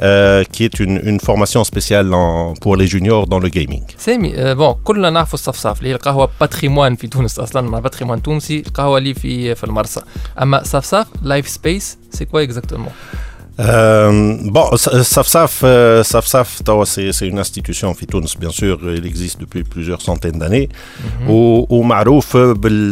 euh, 0.00 0.44
qui 0.52 0.64
est 0.64 0.78
une, 0.80 0.96
une 1.10 1.20
formation 1.20 1.62
spéciale 1.64 2.08
en- 2.14 2.54
pour 2.62 2.76
les 2.76 2.86
juniors 2.86 3.26
dans 3.26 3.38
le 3.38 3.48
gaming. 3.48 3.82
سامي 3.98 4.54
بون 4.54 4.74
كلنا 4.84 5.10
نعرفوا 5.10 5.34
الصفصاف 5.34 5.78
اللي 5.78 5.90
هي 5.90 5.94
القهوه 5.94 6.28
باتريموان 6.40 6.96
في 6.96 7.06
تونس 7.06 7.38
أصلا 7.38 7.62
مع 7.70 7.78
باتريموان 7.78 8.22
تونسي 8.22 8.62
القهوه 8.66 8.98
اللي 8.98 9.14
في 9.14 9.54
في 9.54 9.64
المرسى 9.64 9.93
اما 10.41 10.63
صفصاف 10.63 11.07
لايف 11.23 11.47
سبيس 11.49 11.97
سي 12.11 12.25
كوا 12.25 12.43
اكزاكتومون 12.43 12.91
Euh, 13.61 14.37
bon, 14.55 14.67
S- 14.83 15.03
SAFSAF, 15.15 15.53
euh, 15.63 16.01
SAFSAF 16.13 16.63
توا, 16.65 16.85
c'est 16.85 17.11
c'est 17.11 17.27
une 17.27 17.39
institution 17.39 17.91
في 17.93 18.05
تونس 18.05 18.35
bien 18.37 18.51
sûr, 18.51 18.77
il 18.95 19.05
existe 19.05 19.37
depuis 19.41 19.63
plusieurs 19.75 20.01
centaines 20.01 20.39
d'années 20.39 20.69
و- 21.29 21.75
ومعروف 21.75 22.37
بال 22.37 22.91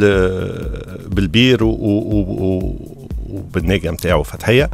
بالبير 1.08 1.64
و- 1.64 1.68
و- 1.68 2.26
و- 2.28 2.98
وبالناقه 3.30 3.92
نتاعو 3.92 4.24
فتحيه 4.24 4.70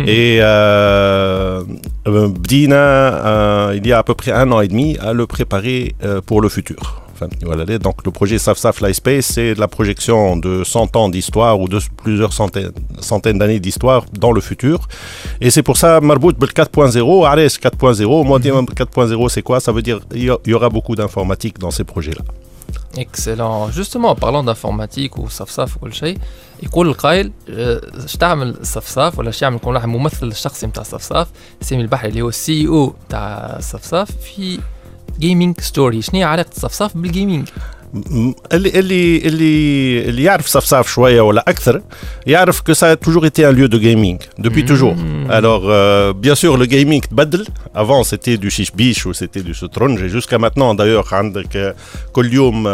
et 0.00 0.40
euh, 0.40 1.64
بدينا 2.06 3.10
euh, 3.72 3.76
il 3.78 3.86
y 3.86 3.92
a 3.92 3.98
à 3.98 4.02
peu 4.02 4.14
près 4.14 4.32
un 4.32 4.50
an 4.52 4.60
et 4.60 4.68
demi 4.68 4.96
à 4.98 5.12
le 5.12 5.26
préparer 5.26 5.94
euh, 6.04 6.20
pour 6.28 6.40
le 6.42 6.48
futur 6.48 7.02
فهمتني 7.20 7.48
ولا 7.50 7.62
لا 7.64 7.78
donc 7.78 7.94
le 8.08 8.10
projet 8.10 8.38
SAFSAF 8.38 8.80
Life 8.86 8.96
Space 8.96 9.26
c'est 9.34 9.54
de 9.54 9.60
la 9.60 9.68
projection 9.68 10.36
de 10.36 10.64
100 10.64 10.96
ans 10.96 11.08
d'histoire 11.08 11.60
ou 11.60 11.68
de 11.68 11.78
plusieurs 12.04 12.32
centaines, 12.32 12.72
centaines 13.00 13.38
d'années 13.38 13.60
d'histoire 13.60 14.04
dans 14.24 14.32
le 14.32 14.40
futur 14.40 14.78
et 15.40 15.50
c'est 15.50 15.62
pour 15.62 15.76
ça 15.76 16.00
مربوط 16.00 16.34
بال 16.34 16.48
4.0 16.50 17.24
علاش 17.26 17.58
4.0 17.58 18.26
moi 18.28 18.38
ديما 18.40 18.66
4.0 18.80 19.28
c'est 19.28 19.42
quoi 19.42 19.60
ça 19.60 19.72
veut 19.72 19.82
dire 19.82 20.00
il 20.14 20.24
y 20.24 20.30
a- 20.30 20.38
il 20.46 20.50
y 20.50 20.54
aura 20.54 20.68
beaucoup 20.68 20.94
d'informatique 20.94 21.58
dans 21.58 21.70
ces 21.70 21.84
projets 21.84 22.14
là 22.18 22.24
اكسلون 22.98 23.70
جوستومون 23.70 24.12
بارلون 24.12 24.44
دانفورماتيك 24.44 25.18
وصفصاف 25.18 25.76
وكل 25.76 25.94
شيء 25.94 26.18
يقول 26.62 26.88
القائل 26.88 27.32
آه، 27.50 27.80
اش 28.04 28.16
تعمل 28.16 28.48
الصفصاف 28.60 29.18
ولا 29.18 29.28
اش 29.28 29.42
يعمل 29.42 29.56
يكون 29.56 29.74
واحد 29.74 29.88
ممثل 29.88 30.26
الشخصي 30.26 30.66
نتاع 30.66 30.82
الصفصاف 30.82 31.26
سامي 31.60 31.82
البحري 31.82 32.08
اللي 32.08 32.22
هو 32.22 32.28
السي 32.28 32.66
او 32.68 32.94
تاع 33.08 33.56
الصفصاف 33.58 34.08
في 34.24 34.58
Gaming 35.19 35.59
Story 35.59 36.01
شنو 36.01 36.19
هي 36.19 36.23
علاقه 36.23 36.49
صفصاف 36.53 36.97
بال 36.97 37.10
gaming 37.10 37.47
اللي 38.53 38.79
اللي 38.79 39.17
اللي 39.17 40.09
اللي 40.09 40.23
يعرف 40.23 40.47
صفصاف 40.47 40.87
شوية 40.87 41.21
ولا 41.21 41.43
أكثر 41.47 41.81
يعرف 42.27 42.61
que 42.61 42.73
ça 42.73 42.93
toujours 42.93 43.23
été 43.23 43.49
un 43.49 43.55
lieu 43.55 43.65
de 43.65 43.79
gaming 43.79 44.21
depuis 44.37 44.61
toujours 44.61 44.95
alors 45.31 46.11
bien 46.11 46.35
sûr 46.35 46.57
le 46.59 46.65
gaming 46.65 47.03
تبدل 47.03 47.47
avant 47.75 48.03
c'était 48.03 48.35
du 48.35 48.49
شيش 48.49 48.71
بيش 48.71 49.05
et 49.07 49.13
c'était 49.13 49.41
du 49.41 49.53
شطرنج 49.53 49.99
jusqu'à 49.99 50.37
maintenant 50.37 50.75
d'ailleurs 50.75 51.15
عندك 51.15 51.75
كل 52.13 52.33
يوم 52.33 52.67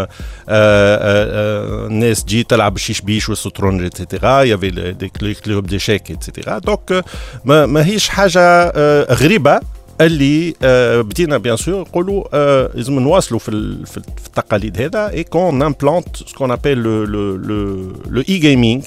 ناس 1.89 2.23
تجي 2.23 2.43
تلعب 2.43 2.77
شيش 2.77 3.01
بيش 3.01 3.29
والشطرنج 3.29 3.83
et 3.83 3.98
cetera 3.98 4.41
y 4.41 4.46
avait 4.46 4.69
des 4.91 5.09
clubs 5.45 5.67
d'échecs 5.67 6.11
et 6.11 6.23
cetera 6.23 6.59
donc 6.59 7.03
ماهيش 7.45 8.09
حاجة 8.09 8.71
غريبه 9.13 9.59
اللي 10.01 10.53
آه، 10.63 11.01
بدينا 11.01 11.37
bien 11.37 11.57
sûr 11.57 11.81
نقولوا 11.81 12.23
آه، 12.33 12.69
لازم 12.75 12.99
نواصلوا 12.99 13.39
في 13.39 13.49
ال- 13.49 13.85
في 13.85 13.97
ال- 13.97 14.03
في 14.03 14.27
التقاليد 14.27 14.81
هذا. 14.81 15.09
et 15.09 15.23
qu'on 15.23 15.61
implante 15.63 16.15
ce 16.15 16.51
qu'on 16.51 16.77
appelle 16.77 17.03
le 17.03 17.35
le 17.35 17.93
le 18.09 18.23
le 18.29 18.37
e-gaming 18.37 18.83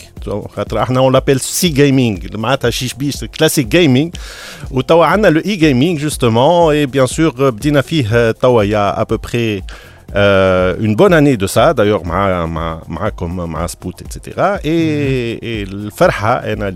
خاطر 0.57 0.83
إحنا 0.83 1.01
on 1.01 1.13
l'appelle 1.13 1.41
c-gaming 1.41 2.37
معناتها 2.37 2.71
شيش 2.71 2.95
بيش 2.95 3.25
classic 3.25 3.67
gaming 3.67 4.15
وتوا 4.71 5.05
عندنا 5.05 5.29
لو 5.29 5.41
اي 5.47 5.57
جيمنج 5.57 5.99
جوستومون 6.01 6.75
اي 6.75 6.87
بيان 6.87 7.07
سور 7.07 7.51
بدينا 7.51 7.81
فيه 7.81 8.07
آه، 8.15 8.31
توا 8.31 8.63
يا 8.63 9.01
ابوبري 9.01 9.61
Euh, 9.61 9.63
Euh, 10.17 10.75
une 10.81 10.95
bonne 10.95 11.13
année 11.13 11.37
de 11.37 11.47
ça, 11.47 11.75
d'ailleurs, 11.75 12.03
comme 13.17 13.55
Spout, 13.69 13.95
etc. 14.03 14.37
Mhm. 14.37 14.59
Et, 14.65 15.65
le 15.71 15.91
farha, 15.91 16.43
eh 16.47 16.57
ben, 16.57 16.75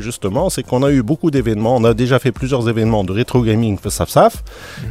justement, 0.00 0.50
c'est 0.50 0.62
qu'on 0.62 0.82
a 0.82 0.90
eu 0.90 1.02
beaucoup 1.02 1.30
d'événements. 1.30 1.76
On 1.76 1.84
a 1.84 1.94
déjà 1.94 2.18
fait 2.18 2.32
plusieurs 2.32 2.68
événements 2.68 3.04
de 3.04 3.12
rétro 3.12 3.42
gaming, 3.42 3.78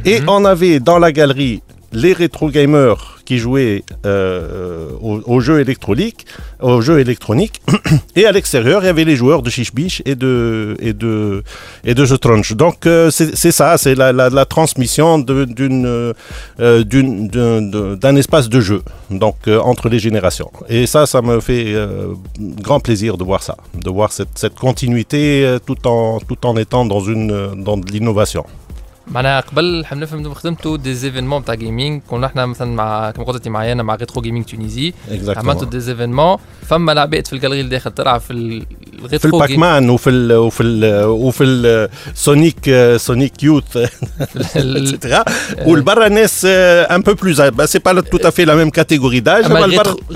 et 0.04 0.20
mhm. 0.20 0.28
on 0.28 0.44
avait 0.44 0.80
dans 0.80 0.98
la 0.98 1.12
galerie 1.12 1.62
les 1.92 2.12
rétro 2.12 2.50
gamers 2.50 3.18
qui 3.24 3.38
jouaient 3.38 3.82
euh, 4.04 4.90
aux, 5.00 5.20
aux 5.26 5.40
jeux 5.40 5.60
électroniques, 5.60 6.26
et 8.16 8.26
à 8.26 8.32
l'extérieur 8.32 8.82
il 8.82 8.86
y 8.86 8.88
avait 8.88 9.04
les 9.04 9.16
joueurs 9.16 9.42
de 9.42 9.50
Chiche 9.50 9.74
Biche 9.74 10.00
et 10.04 10.14
de 10.14 10.76
et 10.80 10.92
de 10.92 11.42
et 11.84 11.94
de 11.94 12.06
The 12.06 12.20
Trunch. 12.20 12.52
Donc 12.52 12.86
euh, 12.86 13.10
c'est 13.10 13.52
ça, 13.52 13.78
c'est 13.78 13.94
la, 13.94 14.44
transmission 14.44 15.24
euh, 15.28 16.14
d'un 17.96 18.16
espace 18.16 18.48
de 18.48 18.60
jeu, 18.60 18.82
donc 19.10 19.36
euh, 19.48 19.58
entre 19.60 19.88
les 19.88 19.98
générations. 19.98 20.50
Et 20.68 20.86
ça, 20.86 21.06
ça 21.06 21.22
me 21.22 21.40
fait 21.40 21.74
euh, 21.74 22.14
grand 22.38 22.80
plaisir 22.80 23.16
de 23.16 23.24
voir 23.24 23.42
ça, 23.42 23.56
de 23.74 23.90
voir 23.90 24.12
cette, 24.12 24.54
continuité 24.54 25.44
euh, 25.44 25.58
tout 25.58 25.86
en 25.86 26.56
étant 26.56 26.84
dans 26.84 27.00
une 27.00 27.30
euh, 27.30 27.54
dans 27.54 27.76
de 27.76 27.90
l'innovation. 27.90 28.44
معناها 29.08 29.40
قبل 29.40 29.86
حنا 29.86 30.00
نفهم 30.00 30.34
خدمتوا 30.34 30.76
دي 30.76 30.94
زيفينمون 30.94 31.44
تاع 31.44 31.54
جيمنج 31.54 32.02
كنا 32.10 32.26
إحنا 32.26 32.46
مثلا 32.46 32.74
مع 32.74 33.10
كما 33.10 33.24
قلت 33.24 33.36
انت 33.36 33.48
معانا 33.48 33.82
مع 33.82 33.94
ريترو 33.94 34.22
جيمنج 34.22 34.44
تونيزي. 34.44 34.94
عملتوا 35.36 35.66
des 35.66 35.80
événements 35.80 36.36
فما 36.68 36.92
لعبات 36.92 37.26
في 37.26 37.32
ال 37.32 37.36
galerie 37.36 37.60
اللي 37.60 37.70
داخل 37.70 37.90
تلعب 37.90 38.20
في 38.20 38.26
في 38.30 39.04
ال 39.04 39.09
rétro 39.09 39.37
ال 39.37 39.42
Pac-Man 39.42 39.90
وفي 39.90 40.10
ال 40.10 40.32
وفي 40.32 40.62
ال 40.62 41.04
وفي 41.04 41.44
ال 41.44 41.65
Sonic 41.65 42.70
Sonic 42.96 43.42
Youth 43.42 43.76
et 44.36 44.58
cetera 44.58 45.24
والبرا 45.66 46.06
الناس 46.06 46.44
un 46.44 47.00
peu 47.00 47.14
plus 47.14 47.42
c'est 47.64 47.78
pas 47.78 48.00
tout 48.00 48.28
à 48.28 48.31
fait 48.31 48.44
la 48.44 48.54
même 48.54 48.70
catégorie 48.70 49.20
d'âge 49.20 49.52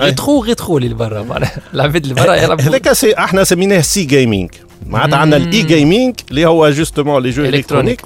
rétro 0.01 0.43
rétro 0.43 0.77
اللي 0.77 0.93
برا 0.93 1.23
معناها. 1.23 1.57
العباد 1.73 2.03
اللي 2.03 2.13
برا 2.13 2.35
يلعبوا 2.35 2.63
هذاك 2.63 2.87
إحنا 3.05 3.43
سميناه 3.43 3.81
c-gaming 3.81 4.49
On 4.89 4.97
hmm. 4.97 5.33
a 5.33 5.39
l'e-gaming, 5.39 6.13
les 6.31 6.45
justement 6.71 7.19
les 7.19 7.31
jeux 7.31 7.45
électroniques. 7.45 8.01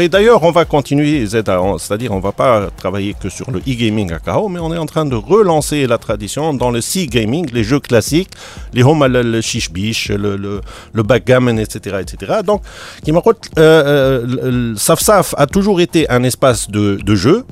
Et 0.00 0.08
d'ailleurs, 0.08 0.42
on 0.42 0.50
va 0.50 0.64
continuer, 0.64 1.26
c'est-à-dire 1.26 2.12
on 2.12 2.16
ne 2.16 2.22
va 2.22 2.32
pas 2.32 2.68
travailler 2.76 3.14
que 3.20 3.28
sur 3.28 3.50
le 3.50 3.58
e-gaming 3.60 4.12
à 4.12 4.18
Kao, 4.18 4.48
mais 4.48 4.58
on 4.58 4.72
est 4.72 4.78
en 4.78 4.86
train 4.86 5.04
de 5.04 5.14
relancer 5.14 5.86
la 5.86 5.98
tradition 5.98 6.54
dans 6.54 6.70
le 6.70 6.80
c-gaming, 6.80 7.48
les 7.52 7.64
jeux 7.64 7.80
classiques, 7.80 8.30
les 8.72 8.82
home 8.82 9.04
le 9.06 9.40
shish 9.40 9.70
bish, 9.70 10.10
le, 10.10 10.60
backgammon, 10.94 11.58
etc. 11.58 11.98
etc. 12.00 12.40
Donc, 12.44 12.62
Safsaf 14.76 15.34
euh, 15.34 15.36
euh, 15.38 15.42
a 15.42 15.46
toujours 15.46 15.80
été 15.80 16.08
un 16.10 16.22
espace 16.24 16.70
de, 16.70 16.98
de 17.04 17.14
jeu, 17.14 17.44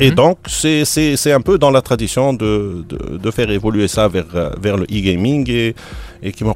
et 0.00 0.10
mhm. 0.10 0.14
donc 0.14 0.38
c'est 0.48 1.32
un 1.32 1.40
peu 1.40 1.58
dans 1.58 1.70
la 1.70 1.82
tradition 1.82 2.32
de, 2.32 2.84
de, 2.88 3.30
faire 3.30 3.50
évoluer 3.50 3.88
ça 3.88 4.08
vers, 4.08 4.24
euh, 4.34 4.50
vers 4.60 4.76
le 4.76 4.84
e-gaming 4.84 5.74
et 6.24 6.32
qui 6.32 6.42
m'ont 6.42 6.54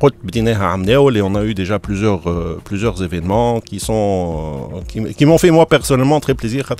et 1.19 1.23
on 1.23 1.35
a 1.35 1.45
eu 1.45 1.55
déjà 1.55 1.79
plusieurs, 1.79 2.29
euh, 2.29 2.59
plusieurs 2.65 3.03
événements 3.03 3.61
qui, 3.61 3.79
sont, 3.79 4.71
euh, 4.97 5.13
qui, 5.13 5.27
m'ont 5.27 5.37
fait 5.37 5.51
moi 5.51 5.67
personnellement 5.67 6.21
très 6.21 6.35
plaisir. 6.35 6.73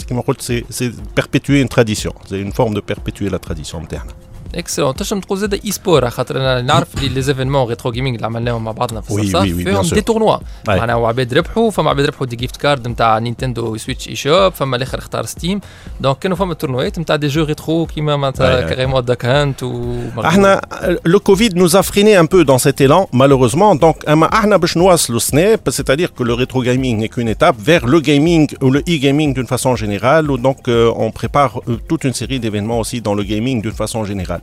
C'est 0.71 0.93
perpétuer 1.15 1.61
une 1.61 1.69
tradition, 1.69 2.15
c'est 2.27 2.41
une 2.41 2.53
forme 2.53 2.73
de 2.73 2.81
perpétuer 2.81 3.29
la 3.29 3.39
tradition 3.39 3.79
interne. 3.79 4.09
اكسلون 4.55 4.95
تنجم 4.95 5.21
تقول 5.21 5.39
زاد 5.39 5.55
e-sport 5.55 6.03
على 6.03 6.11
خاطر 6.11 6.37
أنا 6.37 6.63
نعرف 6.63 6.95
اللي 6.95 7.09
les 7.09 7.23
événements 7.23 7.69
rétro 7.69 7.93
gaming 7.93 8.15
اللي 8.15 8.27
عملناهم 8.27 8.65
مع 8.65 8.73
بعضنا 8.73 9.01
في 9.01 9.13
oui، 9.13 9.21
الصفصاف 9.21 9.43
oui، 9.43 9.53
oui، 9.53 9.65
فيهم 9.65 9.83
bien 9.83 9.87
sûr. 9.87 9.95
des 9.95 10.01
tournois 10.01 10.37
أي. 10.37 10.41
معناها 10.79 10.97
وعباد 10.97 11.35
ربحوا 11.35 11.71
فما 11.71 11.91
عباد 11.91 12.07
ربحوا 12.07 12.27
des 12.27 12.37
gift 12.37 12.57
cards 12.57 12.89
نتاع 12.89 13.19
Nintendo 13.19 13.77
Switch 13.77 14.09
eShop 14.09 14.53
فما 14.53 14.77
الآخر 14.77 14.99
اختار 14.99 15.27
Steam 15.27 15.61
donc 16.01 16.19
كانوا 16.19 16.37
فما 16.37 16.55
tournoi 16.55 16.93
ات 16.93 16.99
نتاع 16.99 17.17
des 17.17 17.27
jeux 17.27 17.45
rétro 17.45 17.87
كيما 17.87 18.13
أي، 18.13 18.19
معناتها 18.19 18.59
أي. 18.59 18.69
carrément 18.69 19.05
Duck 19.05 19.25
Hunt 19.25 19.63
و 19.63 19.97
إحنا 20.19 20.61
le 21.09 21.19
Covid 21.19 21.51
nous 21.55 21.77
a 21.77 21.83
freiné 21.83 22.17
un 22.17 22.27
peu 22.27 22.45
dans 22.45 22.59
cet 22.59 22.81
élan 22.81 23.09
malheureusement. 23.13 23.75
Donc 23.75 24.09
اما 24.09 24.27
إحنا 24.33 24.57
باش 24.57 24.77
نواصلوا 24.77 25.17
السنة 25.17 25.59
c'est-à-dire 25.71 26.09
que 26.19 26.25
le 26.25 26.35
rétro 26.35 26.63
gaming 26.63 26.99
n'est 26.99 27.09
qu'une 27.15 27.29
étape 27.29 27.57
vers 27.59 27.87
le 27.87 28.01
gaming 28.01 28.47
ou 28.63 28.71
le 28.71 28.81
e-gaming 28.81 29.35
d'une 29.35 29.47
façon 29.55 29.77
générale 29.77 30.31
ou 30.31 30.37
donc 30.39 30.61
euh, 30.69 31.05
on 31.05 31.11
prépare 31.21 31.53
euh, 31.59 31.77
toute 31.89 32.03
une 32.09 32.17
série 32.23 32.41
d'événements 32.45 32.81
aussi 32.85 32.99
dans 33.07 33.17
le 33.21 33.25
gaming 33.33 33.57
d'une 33.65 33.79
façon 33.85 34.01
générale. 34.11 34.38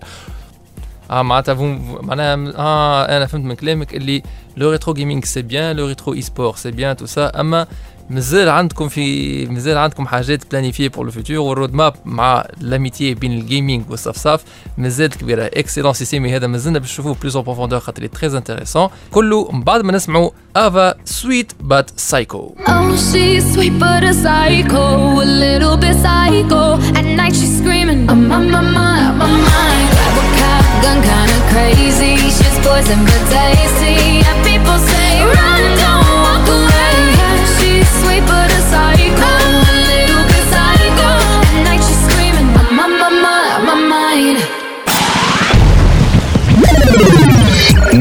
آه 1.12 1.22
معناتها 1.22 1.56
فو- 1.56 2.02
معناها 2.02 2.34
آه 2.58 3.18
أنا 3.18 3.26
فهمت 3.26 3.46
من 3.46 3.56
كلامك 3.56 3.96
اللي 3.96 4.24
le 4.58 4.72
rétro 4.72 4.94
gaming 4.94 5.26
c'est 5.26 5.42
bien 5.42 5.76
le 5.76 5.88
rétro 5.88 6.14
e-sport 6.14 6.56
c'est 6.56 6.72
bien 6.72 6.96
tout 6.98 7.06
ça 7.06 7.40
أما 7.42 7.68
مازال 8.10 8.50
عندكم 8.50 8.88
في 8.88 9.46
مازال 9.46 9.78
عندكم 9.78 10.08
حاجات 10.08 10.52
planifié 10.52 10.90
pour 10.90 11.06
le 11.06 11.12
futur 11.12 11.38
وال 11.40 11.74
roadmap 11.74 11.94
مع 12.06 12.46
l'amitié 12.62 13.14
بين 13.14 13.32
ال 13.32 13.39
gaming 13.39 13.84
والصفصاف 13.90 14.44
مازال 14.78 15.10
كبيرة 15.10 15.44
excellent 15.54 15.94
سي 15.94 16.06
سامي 16.06 16.36
هذا 16.36 16.48
مازلنا 16.48 16.80
باش 16.80 16.92
نشوفوه 16.92 17.16
plus 17.22 17.36
en 17.36 17.46
profondeur 17.46 17.80
خاطر 17.80 18.06
très 18.08 18.38
intéressant 18.38 18.90
كله 19.12 19.52
من 19.52 19.64
بعد 19.64 19.82
ما 19.82 19.92
نسمعوا 19.92 20.30
Ava 20.56 20.94
Sweet 21.06 21.52
but 21.60 21.92
Psycho 21.96 22.56
Oh, 22.68 22.96
she's 22.98 23.46
sweet 23.54 23.76
but 23.80 24.04
a 24.04 24.14
psycho, 24.24 24.86
a 25.26 25.28
little 25.46 25.76
bit 25.84 25.96
psycho. 26.06 26.64
At 27.00 27.06
night 27.20 27.36
she's 27.40 27.54
screaming, 27.60 28.02
I'm 28.12 28.32
on 28.38 28.46
my 28.56 28.62
mind, 28.78 29.22
on 29.24 29.30
my 29.36 29.42
mind. 29.50 29.88
Grab 29.96 30.18
a 30.22 30.26
cop 30.40 30.66
gun, 30.84 30.98
kinda 31.10 31.38
crazy. 31.52 32.14
She's 32.38 32.58
poison 32.66 33.00
but 33.08 33.24
tasty. 33.36 33.98
And 34.30 34.38
people 34.50 34.78
say, 34.92 35.10
run, 35.36 35.64
don't 35.82 35.95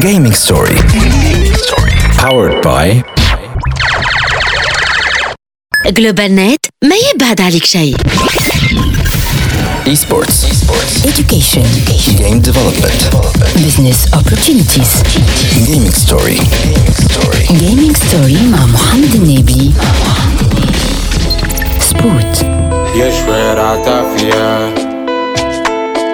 Gaming 0.04 0.32
Story. 0.34 0.76
Powered 2.18 2.62
by 2.62 3.02
GlobalNet 5.87 6.66
ما 6.84 6.94
يبعد 7.14 7.40
عليك 7.40 7.64
شيء 7.64 7.96
Esports. 9.86 10.38
education 11.04 11.66
Game 12.18 12.40
development. 12.40 13.00
business 13.64 13.98
opportunities 14.18 14.92
Gaming 15.68 15.92
Story. 16.04 16.38
Gaming 17.62 17.94
Story 17.94 18.38
مع 18.52 18.66
محمد 18.66 19.14
النابلي 19.14 19.72
Spot 21.80 22.42
يا 22.96 23.10
شوارع 23.24 23.76
طافية 23.84 24.74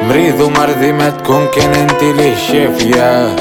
مريض 0.02 0.40
ومرضي 0.40 0.92
ما 0.92 1.10
تكون 1.10 1.46
كان 1.56 1.74
انت 1.74 2.02
ليه 2.02 2.34
شافية 2.52 3.36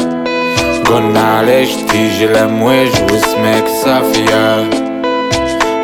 قلنا 0.90 1.20
علاش 1.38 1.70
تيجي 1.92 2.26
الامواج 2.26 2.90
واسمك 3.12 3.66
صافية 3.86 4.70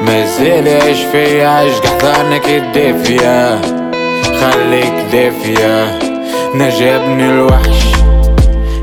مازال 0.02 0.68
عيش 0.84 0.98
فيا 1.12 1.48
عيش 1.48 1.74
قحضانك 1.76 2.46
الدافية 2.50 3.62
خليك 4.42 4.94
دافية 5.12 6.00
نجابني 6.56 7.30
الوحش 7.30 7.86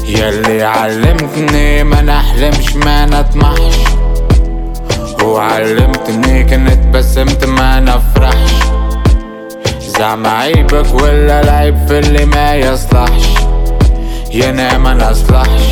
ياللي 0.09 0.63
علمتني 0.63 1.85
ما 1.85 2.03
نحلمش 2.03 2.77
ما 2.77 3.07
نطمحش 3.07 3.75
وعلمتني 5.25 6.45
كنت 6.45 6.87
بسمت 6.97 7.45
ما 7.45 7.81
نفرحش 7.81 8.53
زعما 9.81 10.29
عيبك 10.31 10.95
ولا 10.95 11.41
العيب 11.41 11.77
في 11.89 11.99
اللي 11.99 12.25
ما 12.25 12.55
يصلحش 12.55 13.29
يا 14.33 14.51
أنا 14.51 14.79
ما 14.79 14.95
نصلحش 14.95 15.63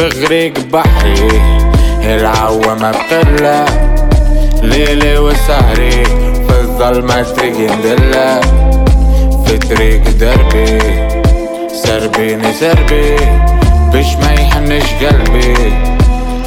في 0.00 0.24
غريق 0.24 0.54
بحري. 0.72 1.28
العوامة 2.04 2.90
بتلا؟ 2.90 3.64
ليلي 4.62 5.18
وسهري. 5.18 6.04
في 6.48 6.60
الظلمة 6.60 7.22
طريقي 7.22 7.76
مدلة 7.76 8.40
في 9.46 9.58
طريق 9.58 10.02
دربي. 10.20 10.78
سربيني 11.84 12.52
سربي. 12.52 13.16
باش 13.92 14.14
ما 14.16 14.32
يحنش 14.32 14.84
قلبي. 15.04 15.54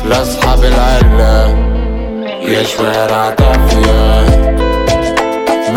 لأصحاب 0.06 0.64
العلة 0.64 1.56
يا 2.48 2.64
شوارع 2.64 3.30
طافية 3.30 4.26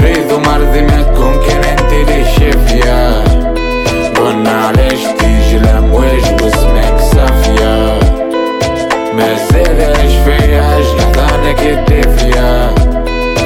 مريض 0.00 0.32
ومرضي 0.32 0.80
ما 0.80 1.02
تكون 1.02 1.40
كان 1.48 1.64
انت 1.64 1.92
ليه 1.92 2.24
شافية. 2.24 3.24
قلنا 4.20 4.66
علاش 4.66 5.00
تيجي 5.18 5.35
مازال 9.16 9.96
عيش 9.96 10.12
فيا 10.24 10.62
عيش 10.62 10.86
قحطانك 10.86 11.60
الدافية 11.60 12.74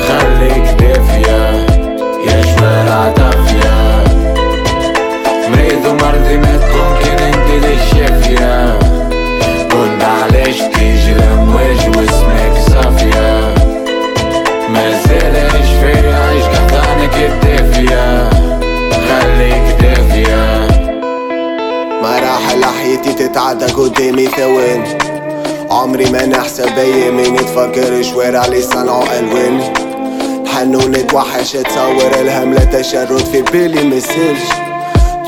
خليك 0.09 0.67
دافية 0.81 1.67
يا 2.27 2.43
شوارع 2.43 3.13
طافية 3.17 4.05
مريض 5.49 5.87
ومرضي 5.87 6.37
ما 6.37 6.57
تكون 6.57 6.99
كان 7.05 7.19
انت 7.19 7.65
ليه 7.65 7.79
شافية 7.91 8.79
قلنا 9.71 10.05
علاش 10.23 10.59
تيجي 10.75 11.13
الامواج 11.13 11.89
واسمك 11.97 12.55
صافية 12.71 13.55
مازال 14.71 15.37
عيش 15.37 15.71
فيا 15.81 16.17
عيش 16.17 16.45
قحطانك 16.45 17.15
الدافية 17.15 18.31
خليك 19.09 19.81
دافية 19.83 20.69
مراحل 22.03 22.65
حياتي 22.65 23.13
تتعدى 23.13 23.65
قدامي 23.65 24.27
ثواني. 24.27 25.10
عمري 25.81 26.11
ما 26.11 26.27
نحسب 26.27 26.79
ايامي 26.79 27.23
نتفكر 27.29 28.03
شوارع 28.03 28.45
اللي 28.45 28.63
صنعوا 28.63 29.19
الوان 29.19 29.61
الحنون 30.45 30.95
اتوحش 30.95 31.57
اتصور 31.57 32.21
الهملة 32.21 32.65
تشرد 32.65 33.25
في 33.33 33.43
بالي 33.43 33.85
مسلش 33.85 34.49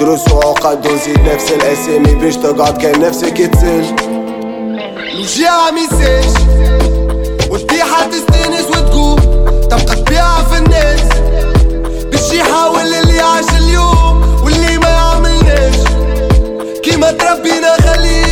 دروس 0.01 0.33
وعقد 0.33 0.87
ونزيد 0.87 1.19
نفس 1.21 1.53
الأسامي 1.53 2.15
باش 2.15 2.37
تقعد 2.37 2.83
كان 2.83 3.01
نفسك 3.01 3.37
تسل. 3.37 3.85
الوجيعة 5.15 5.71
ميساج 5.71 6.25
والطيحة 7.51 8.07
تستانس 8.11 8.67
وتقوم. 8.69 9.17
تبقى 9.71 9.97
تبيعها 9.97 10.43
في 10.43 10.59
الناس. 10.59 11.01
باش 12.13 12.33
يحاول 12.33 12.81
اللي 12.81 13.21
عاش 13.21 13.45
اليوم 13.61 14.41
واللي 14.45 14.79
ما 14.79 14.89
يعملناش. 14.89 15.75
كيما 16.83 17.11
تربينا 17.13 17.73
خليه 17.77 18.32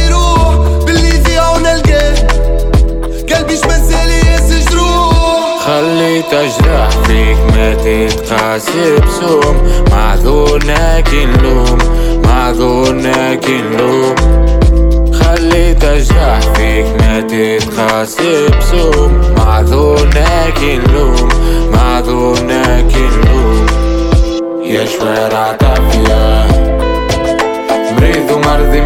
قلبيش 3.50 3.64
مازال 3.66 4.10
ياس 4.10 4.68
جروح 4.70 5.58
خليت 5.66 6.32
أجرح 6.32 6.88
فيك 6.90 7.36
ما 7.56 7.74
تتقاسي 7.74 8.96
بسوم 8.96 9.56
معذورنا 9.90 11.00
كي 11.00 11.24
نلوم 11.24 11.78
معذورنا 12.24 13.34
كي 13.34 13.62
نلوم 13.62 14.14
خليت 15.12 15.84
أجرح 15.84 16.40
فيك 16.40 16.86
ما 17.00 17.20
تتقاسي 17.20 18.46
بسوم 18.58 19.20
معذورنا 19.36 20.50
كي 20.50 20.76
نلوم 20.76 21.28
معذورنا 21.72 22.80
كي 22.80 23.08
نلوم 23.08 23.66
يا 24.64 24.84
شوارع 24.86 25.52
طافية. 25.52 26.46
مريض 27.98 28.30
ومرضي 28.30 28.80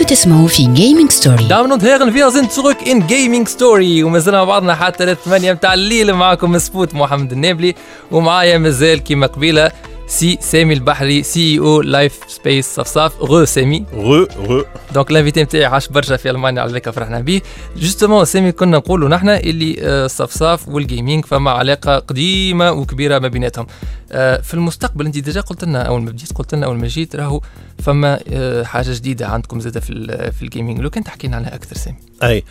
زلتوا 0.00 0.16
تسمعوا 0.16 0.48
في 0.48 0.66
Gaming 0.74 1.10
Story 1.10 1.48
Damen 1.48 1.72
und 1.72 1.82
Herren, 1.82 2.14
wir 2.14 2.30
sind 2.30 2.50
zurück 2.52 2.78
in 2.86 3.06
Gaming 3.06 3.46
Story. 3.46 4.04
وما 4.04 4.18
زلنا 4.18 4.38
مع 4.38 4.44
بعضنا 4.44 4.74
حتى 4.74 5.04
للثمانية 5.04 5.52
متاع 5.52 5.74
الليل 5.74 6.12
معاكم 6.12 6.58
Spot 6.58 6.94
محمد 6.94 7.32
النابلي 7.32 7.74
ومعايا 8.10 8.58
مازال 8.58 8.98
كيما 9.04 9.26
قبيلة 9.26 9.70
سي 10.10 10.38
سامي 10.40 10.74
البحري 10.74 11.22
CEO 11.22 11.58
Life 11.58 12.18
Space 12.28 12.74
صفصاف 12.74 13.20
re 13.22 13.44
سامي. 13.44 13.84
re 13.94 14.26
re. 14.38 14.64
donc 14.94 15.10
ال 15.10 15.15
invité 15.15 15.42
نتاعي 15.42 15.64
عاش 15.64 15.88
برشا 15.88 16.16
في 16.16 16.30
المانيا 16.30 16.62
على 16.62 16.72
بالك 16.72 16.90
فرحنا 16.90 17.20
به 17.20 17.40
justement 17.76 18.24
سامي 18.24 18.52
كنا 18.52 18.76
نقولوا 18.76 19.08
نحن 19.08 19.28
اللي 19.28 19.76
آه، 19.80 20.04
الصفصاف 20.06 20.68
وال 20.68 20.82
gaming 20.82 21.24
فما 21.24 21.50
علاقه 21.50 21.98
قديمه 21.98 22.72
وكبيره 22.72 23.18
ما 23.18 23.28
بيناتهم 23.28 23.66
آه، 24.12 24.40
في 24.40 24.54
المستقبل 24.54 25.06
انت 25.06 25.18
déjà 25.18 25.40
قلت 25.40 25.64
لنا 25.64 25.82
أول 25.82 26.02
ما 26.02 26.10
بديت 26.10 26.32
قلت 26.32 26.54
لنا 26.54 26.66
أول 26.66 26.76
ما 26.78 26.86
جيت 26.86 27.16
راهو 27.16 27.40
فما 27.78 28.20
آه، 28.32 28.62
حاجة 28.64 28.92
جديدة 28.92 29.26
عندكم 29.28 29.60
زادة 29.60 29.80
في 29.80 29.92
في 30.38 30.42
الجيمنج 30.42 30.80
لو 30.80 30.90
كان 30.90 31.04
تحكي 31.04 31.26
لنا 31.26 31.36
عليها 31.36 31.54
أكثر 31.54 31.76
سامي 31.76 31.96
Hey. 32.22 32.42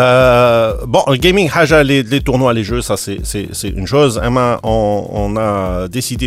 Euh, 0.00 0.84
bon, 0.94 1.02
le 1.12 1.16
gaming, 1.16 1.48
haja, 1.54 1.82
les, 1.82 2.02
les 2.12 2.20
tournois, 2.26 2.52
les 2.58 2.64
jeux, 2.70 2.82
ça 2.90 2.96
c'est- 3.04 3.22
c'est 3.30 3.46
c'est 3.58 3.72
une 3.80 3.86
chose. 3.94 4.12
Emma, 4.28 4.48
on, 4.74 4.82
on 5.22 5.30
a 5.48 5.50
décidé 5.98 6.26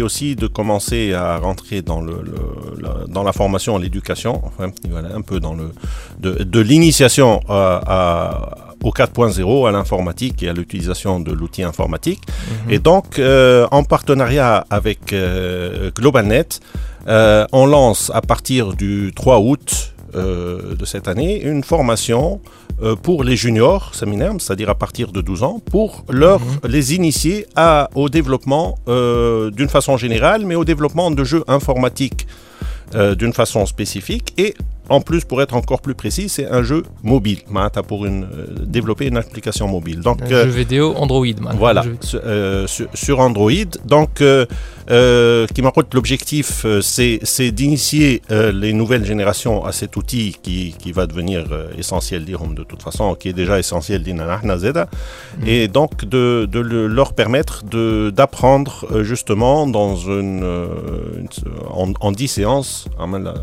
à 0.77 1.37
rentrer 1.37 1.81
dans, 1.81 2.01
le, 2.01 2.21
le- 2.23 2.81
la, 2.83 2.93
dans 3.07 3.23
la 3.23 3.33
formation, 3.33 3.77
l'éducation, 3.77 4.41
enfin, 4.45 4.71
voilà, 4.89 5.09
un 5.15 5.21
peu 5.21 5.39
dans 5.39 5.53
le 5.53 5.71
de, 6.19 6.43
de 6.43 6.59
l'initiation 6.59 7.41
euh, 7.49 7.79
à- 7.85 8.57
au 8.83 8.91
4.0, 8.91 9.67
à 9.67 9.71
l'informatique 9.71 10.41
et 10.43 10.49
à 10.49 10.53
l'utilisation 10.53 11.19
de 11.19 11.33
l'outil 11.33 11.63
informatique. 11.63 12.21
Et 12.69 12.79
donc, 12.79 13.19
euh, 13.19 13.67
en 13.71 13.83
partenariat 13.83 14.65
avec 14.69 15.11
euh, 15.11 15.91
GlobalNet, 15.95 16.59
euh, 17.07 17.45
on 17.51 17.65
lance 17.65 18.09
à 18.13 18.21
partir 18.21 18.73
du 18.73 19.11
3 19.15 19.39
août 19.39 19.93
de 20.13 20.85
cette 20.85 21.07
année 21.07 21.39
une 21.43 21.63
formation 21.63 22.41
euh, 22.81 22.95
pour 22.95 23.23
les 23.23 23.35
juniors 23.35 23.93
séminaires, 23.95 24.33
c'est-à-dire 24.39 24.69
à 24.69 24.75
partir 24.75 25.11
de 25.11 25.21
12 25.21 25.43
ans, 25.43 25.59
pour 25.71 26.05
leur, 26.09 26.39
les 26.67 26.95
initier 26.95 27.45
à, 27.55 27.89
au 27.95 28.09
développement 28.09 28.77
euh, 28.87 29.51
d'une 29.51 29.69
façon 29.69 29.97
générale, 29.97 30.45
mais 30.45 30.55
au 30.55 30.65
développement 30.65 31.11
de 31.11 31.23
jeux 31.23 31.43
informatiques 31.47 32.27
euh, 32.95 33.15
d'une 33.15 33.33
façon 33.33 33.65
spécifique. 33.65 34.33
Et 34.37 34.53
en 34.89 35.01
plus, 35.01 35.23
pour 35.23 35.41
être 35.43 35.55
encore 35.55 35.81
plus 35.81 35.93
précis, 35.93 36.29
c'est 36.29 36.47
un 36.47 36.63
jeu 36.63 36.83
mobile, 37.03 37.39
Maata, 37.51 37.83
pour 37.83 38.07
une, 38.07 38.25
développer 38.65 39.05
une 39.05 39.17
application 39.17 39.67
mobile. 39.67 39.99
Donc, 39.99 40.23
Un 40.23 40.27
jeu 40.27 40.43
vidéo 40.45 40.95
Android 40.97 41.25
voilà, 41.57 41.83
jeu- 41.83 42.65
sur, 42.67 42.87
sur 42.95 43.19
Android. 43.19 43.51
Donc, 43.85 44.23
euh, 44.90 44.92
euh, 45.04 45.46
qui 45.54 45.60
m'a 45.62 45.70
coûté 45.70 45.90
l'objectif, 45.98 46.48
euh, 46.64 46.80
c'est 46.94 47.18
c'est 47.34 47.50
d'initier 47.58 48.22
euh, 48.30 48.52
les 48.52 48.72
nouvelles 48.80 49.04
générations 49.12 49.56
à 49.64 49.72
cet 49.80 49.92
outil 50.00 50.26
qui, 50.44 50.74
qui 50.82 50.90
va 50.98 51.04
devenir 51.06 51.40
euh, 51.50 51.68
essentiel, 51.82 52.20
dirham, 52.30 52.54
de 52.54 52.64
toute 52.70 52.82
façon, 52.82 53.14
qui 53.14 53.26
est 53.30 53.32
déjà 53.42 53.58
essentiel, 53.64 54.02
d'Inanahna 54.06 54.56
Zeda, 54.58 54.84
et 55.46 55.68
donc 55.68 55.92
de, 56.14 56.24
de 56.54 56.60
le- 56.60 56.86
leur 56.98 57.10
permettre 57.14 57.56
de- 57.64 58.10
d'apprendre 58.18 58.72
euh, 58.90 59.02
justement 59.12 59.66
dans 59.78 59.92
une, 59.96 60.42
euh, 60.44 60.66
une- 61.20 61.28
en, 61.82 61.86
en 62.06 62.12
10 62.12 62.28
séances, 62.28 62.72
en 62.98 63.06
même 63.12 63.24
là, 63.24 63.34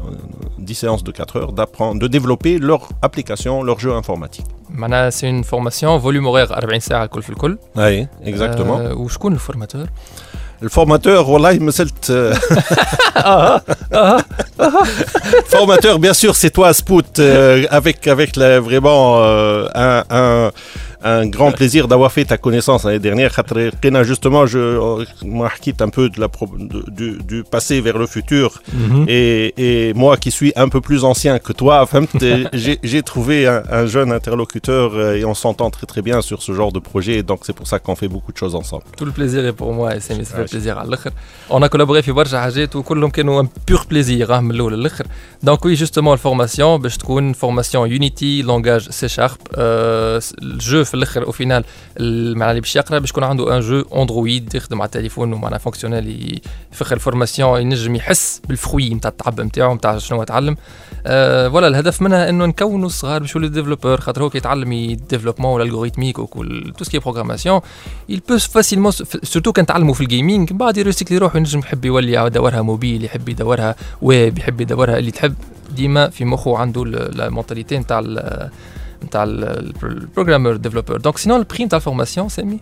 10 0.59 0.75
séances 0.75 1.03
de 1.03 1.11
4 1.11 1.37
heures, 1.37 1.51
d'apprendre, 1.53 1.99
de 1.99 2.07
développer 2.07 2.53
leur 2.59 2.81
application, 3.01 3.53
leur 3.63 3.79
jeu 3.79 3.93
informatique. 3.93 4.45
معناها 4.69 5.09
سي 5.09 5.27
اون 5.29 5.41
فورماسيون 5.41 5.99
فوليوم 5.99 6.25
هوغير 6.27 6.53
40 6.53 6.79
ساعه 6.79 7.03
الكل 7.03 7.21
في 7.23 7.29
الكل 7.29 7.57
Oui, 7.75 8.07
exactement. 8.25 8.59
آه 8.79 8.93
وشكون 8.95 9.33
الفورماتور؟ 9.33 9.85
الفورماتور 10.63 11.29
والله 11.29 11.53
ما 11.53 11.71
زلت 11.71 12.11
Formateur, 15.46 15.98
bien 15.98 16.14
sûr, 16.14 16.34
c'est 16.34 16.50
toi, 16.50 16.72
Spout, 16.72 17.18
euh, 17.18 17.64
avec, 17.70 18.06
avec 18.06 18.36
la, 18.36 18.60
vraiment 18.60 19.22
euh, 19.22 19.68
un, 19.74 20.50
un, 21.02 21.26
grand 21.26 21.52
plaisir 21.52 21.88
d'avoir 21.88 22.10
fait 22.10 22.24
ta 22.24 22.38
connaissance 22.38 22.84
l'année 22.84 22.98
dernière. 22.98 23.30
Justement, 24.02 24.46
je 24.46 24.58
euh, 24.58 25.04
m'arquite 25.24 25.82
un 25.82 25.88
peu 25.88 26.08
de 26.08 26.20
la, 26.20 26.28
du, 26.88 27.44
passé 27.48 27.80
vers 27.80 27.98
le 27.98 28.06
futur. 28.06 28.60
Mhm. 28.72 29.04
Et, 29.08 29.88
et, 29.88 29.94
moi, 29.94 30.16
qui 30.16 30.30
suis 30.30 30.52
un 30.56 30.68
peu 30.68 30.80
plus 30.80 31.04
ancien 31.04 31.38
que 31.38 31.52
toi, 31.52 31.82
enfin, 31.82 32.04
j'ai 32.52 33.02
trouvé 33.02 33.46
un, 33.46 33.86
jeune 33.86 34.10
interlocuteur 34.10 35.12
et 35.12 35.24
on 35.24 35.34
s'entend 35.34 35.70
très 35.70 35.86
très 35.86 36.02
bien 36.02 36.22
sur 36.22 36.42
ce 36.42 36.52
genre 36.52 36.72
de 36.72 36.78
projet. 36.78 37.22
Donc, 37.22 37.40
c'est 37.42 37.54
pour 37.54 37.66
ça 37.66 37.78
qu'on 37.78 37.94
fait 37.94 38.08
beaucoup 38.08 38.32
de 38.32 38.38
choses 38.38 38.54
ensemble. 38.54 38.84
Tout 38.96 39.04
le 39.04 39.12
plaisir 39.12 39.44
est 39.44 39.52
pour 39.52 39.72
moi, 39.72 39.94
et 39.94 40.00
plaisir. 40.48 40.82
On 41.50 41.62
a 41.62 41.68
collaboré, 41.68 42.02
puis 42.02 42.12
tout 42.70 42.84
le 42.94 43.00
monde, 43.00 43.12
un 43.26 43.48
pur 43.66 43.86
plaisir. 43.86 44.30
Hein. 44.30 44.45
من 44.46 44.54
الأول 44.54 44.72
للاخر. 44.72 45.06
Donc 45.46 45.58
oui, 45.58 45.80
justement 45.80 46.08
الفورماسيون 46.08 46.80
باش 46.80 46.96
تكون 46.96 47.32
فورماسيون 47.32 47.90
يونيتي 47.90 48.42
لونجاج 48.42 48.90
سي 48.90 49.08
شارب 49.08 49.36
الجو 49.56 50.84
في 50.84 50.94
الآخر 50.94 51.26
au 51.26 51.32
final 51.32 51.64
معناها 52.00 52.50
اللي 52.50 52.60
باش 52.60 52.76
يقرا 52.76 52.98
باش 52.98 53.10
يكون 53.10 53.24
عنده 53.24 53.56
un 53.56 53.60
jeu 53.60 53.80
Android 53.80 54.54
يخدم 54.54 54.80
على 54.82 54.86
التليفون 54.86 55.32
ومعناها 55.32 55.58
fonctionnel 55.58 56.40
في 56.72 56.82
اخر 56.82 56.94
ال 56.94 57.01
formation 57.01 57.60
ينجم 57.60 57.94
يحس 57.96 58.40
بالفخوي 58.48 58.94
نتاع 58.94 59.10
التعب 59.10 59.40
نتاعو 59.40 59.74
نتاع 59.74 59.98
شنو 59.98 60.24
تعلم. 60.24 60.56
آه 61.06 61.48
voilà 61.48 61.68
الهدف 61.68 62.02
منها 62.02 62.28
انه 62.28 62.46
نكونوا 62.46 62.86
الصغار 62.86 63.20
باش 63.20 63.34
يولوا 63.34 63.48
développeur 63.48 64.00
خاطر 64.00 64.22
هو 64.22 64.30
كي 64.30 64.38
يتعلم 64.38 64.72
ال 64.72 64.78
développement 64.78 65.52
وال 65.52 65.61
algorithmique 65.61 66.18
وكل 66.18 66.72
tout 66.78 66.84
ce 66.84 66.90
qui 66.90 66.98
programmation 66.98 67.60
il 68.12 68.16
peut 68.16 68.40
facilement 68.40 68.90
surtout 69.22 69.52
كان 69.52 69.66
تعلموا 69.66 69.94
في 69.94 70.00
ال 70.00 70.08
gaming 70.08 70.52
من 70.52 70.58
بعد 70.58 70.76
يريسيكلي 70.76 71.16
يروح 71.16 71.36
ينجم 71.36 71.58
يحب 71.58 71.84
يولي 71.84 72.12
يدورها 72.12 72.62
موبيل 72.62 73.04
يحب 73.04 73.28
يدورها 73.28 73.74
ويب 74.02 74.35
يحب 74.38 74.60
يدورها 74.60 74.98
اللي 74.98 75.10
تحب 75.10 75.34
ديما 75.76 76.08
في 76.10 76.24
مخه 76.24 76.58
عنده 76.58 76.84
la 76.84 77.30
mentalité 77.30 77.78
نتاع 77.78 78.02
نتاع 79.03 79.23
البروغرامر 79.23 80.55
ديفلوبر 80.55 80.97
دونك 80.97 81.17
سينون 81.17 81.39
البري 81.39 81.65
نتاع 81.65 81.77
الفورماسيون 81.77 82.29
سامي 82.29 82.59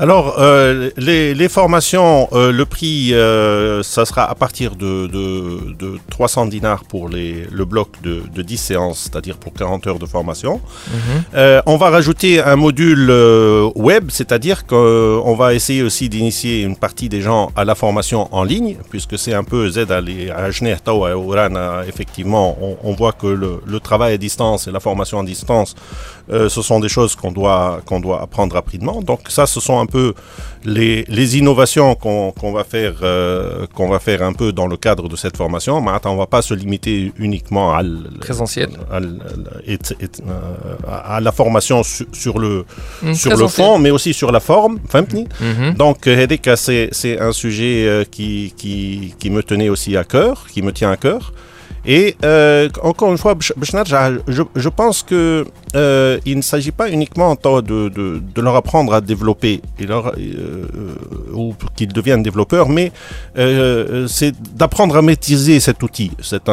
Alors, 0.00 0.28
euh, 0.38 0.90
les, 1.08 1.32
les 1.40 1.50
formations, 1.58 2.14
euh, 2.32 2.50
le 2.60 2.64
prix, 2.74 2.98
euh, 3.14 3.82
ça 3.94 4.02
sera 4.10 4.24
à 4.24 4.34
partir 4.34 4.74
de, 4.74 4.92
de, 5.06 5.26
de 5.82 5.88
300 6.10 6.46
dinars 6.46 6.82
pour 6.92 7.08
les, 7.08 7.46
le 7.58 7.64
bloc 7.66 7.88
de, 8.02 8.14
de 8.34 8.42
10 8.42 8.56
séances, 8.56 8.98
c'est-à-dire 9.04 9.36
pour 9.36 9.52
40 9.52 9.86
heures 9.86 9.98
de 10.00 10.06
formation. 10.06 10.60
Euh, 11.34 11.62
on 11.66 11.76
va 11.76 11.90
rajouter 11.90 12.40
un 12.40 12.56
module 12.56 13.06
euh, 13.10 13.70
web, 13.76 14.04
c'est-à-dire 14.08 14.66
qu'on 14.66 15.34
va 15.36 15.54
essayer 15.54 15.82
aussi 15.82 16.08
d'initier 16.08 16.62
une 16.62 16.76
partie 16.76 17.08
des 17.08 17.20
gens 17.20 17.52
à 17.54 17.64
la 17.64 17.74
formation 17.76 18.20
en 18.34 18.42
ligne, 18.42 18.76
puisque 18.90 19.16
c'est 19.18 19.34
un 19.34 19.44
peu 19.44 19.68
Z 19.70 19.78
à 19.90 20.00
les- 20.00 20.30
à 20.30 20.50
Genève, 20.50 20.80
Tawa 20.82 21.10
et 21.10 21.12
Oran, 21.12 21.54
euh, 21.54 21.82
effectivement, 21.86 22.46
on, 22.66 22.72
on 22.82 22.92
voit 22.94 23.12
que 23.12 23.26
le, 23.42 23.52
le 23.74 23.78
travail 23.78 24.14
à 24.14 24.18
distance 24.28 24.60
et 24.66 24.72
la 24.72 24.80
formation 24.80 25.20
à 25.20 25.24
distance 25.34 25.70
euh, 26.29 26.49
ce 26.49 26.61
sont 26.61 26.81
des 26.81 26.89
choses 26.89 27.15
qu'on 27.15 27.31
doit, 27.31 27.81
doit 28.01 28.21
apprendre 28.21 28.53
rapidement. 28.53 29.01
Donc 29.01 29.21
ça, 29.29 29.45
ce 29.45 29.61
sont 29.61 29.79
un 29.79 29.85
peu 29.85 30.13
les, 30.65 31.05
les 31.07 31.37
innovations 31.37 31.95
qu'on 31.95 32.51
va, 32.51 32.65
faire, 32.65 32.95
euh, 33.01 33.65
va 33.79 33.99
faire 33.99 34.21
un 34.23 34.33
peu 34.33 34.51
dans 34.51 34.67
le 34.67 34.75
cadre 34.75 35.07
de 35.07 35.15
cette 35.15 35.37
formation. 35.37 35.79
Mais 35.79 35.91
attends, 35.91 36.11
on 36.11 36.15
ne 36.15 36.19
va 36.19 36.27
pas 36.27 36.41
se 36.41 36.53
limiter 36.53 37.13
uniquement 37.17 37.73
à, 37.73 37.81
Présentiel. 38.19 38.69
Euh, 38.91 39.01
à, 40.85 41.21
la 41.21 41.31
formation 41.31 41.81
sur, 41.83 42.39
le, 42.39 42.65
mmh, 43.03 43.13
sur 43.13 43.37
le 43.37 43.47
fond, 43.47 43.79
mais 43.79 43.91
aussi 43.91 44.13
sur 44.13 44.31
la 44.31 44.41
forme. 44.41 44.79
Mmh. 44.93 44.99
mmh. 45.39 45.73
Donc, 45.75 46.09
c'est 46.55 47.19
un 47.19 47.31
sujet 47.31 48.05
qui, 48.11 48.53
qui, 48.57 49.13
qui 49.17 49.29
me 49.29 49.41
tenait 49.41 49.69
aussi 49.69 49.95
à 49.95 50.03
cœur, 50.03 50.45
qui 50.51 50.61
me 50.61 50.73
tient 50.73 50.91
à 50.91 50.97
cœur. 50.97 51.31
Et 51.89 52.17
euh, 52.25 52.67
encore 52.83 53.11
une 53.11 53.17
fois, 53.17 53.33
je, 53.39 54.69
pense 54.69 55.03
que 55.03 55.45
euh, 55.75 56.19
il 56.25 56.35
ne 56.35 56.41
s'agit 56.41 56.73
pas 56.73 56.89
uniquement 56.89 57.35
de, 57.35 57.61
de, 57.61 57.89
de, 57.89 58.41
leur 58.41 58.57
apprendre 58.57 58.93
à 58.93 58.99
développer 58.99 59.61
et 59.79 59.85
leur, 59.85 60.13
euh, 60.17 60.65
ou 61.33 61.55
qu'ils 61.77 61.93
deviennent 61.93 62.23
développeurs, 62.23 62.67
mais 62.67 62.91
c'est 64.07 64.33
d'apprendre 64.53 64.97
à 64.97 65.01
maîtriser 65.01 65.61
cet 65.61 65.81
outil, 65.81 66.11
c'est 66.21 66.49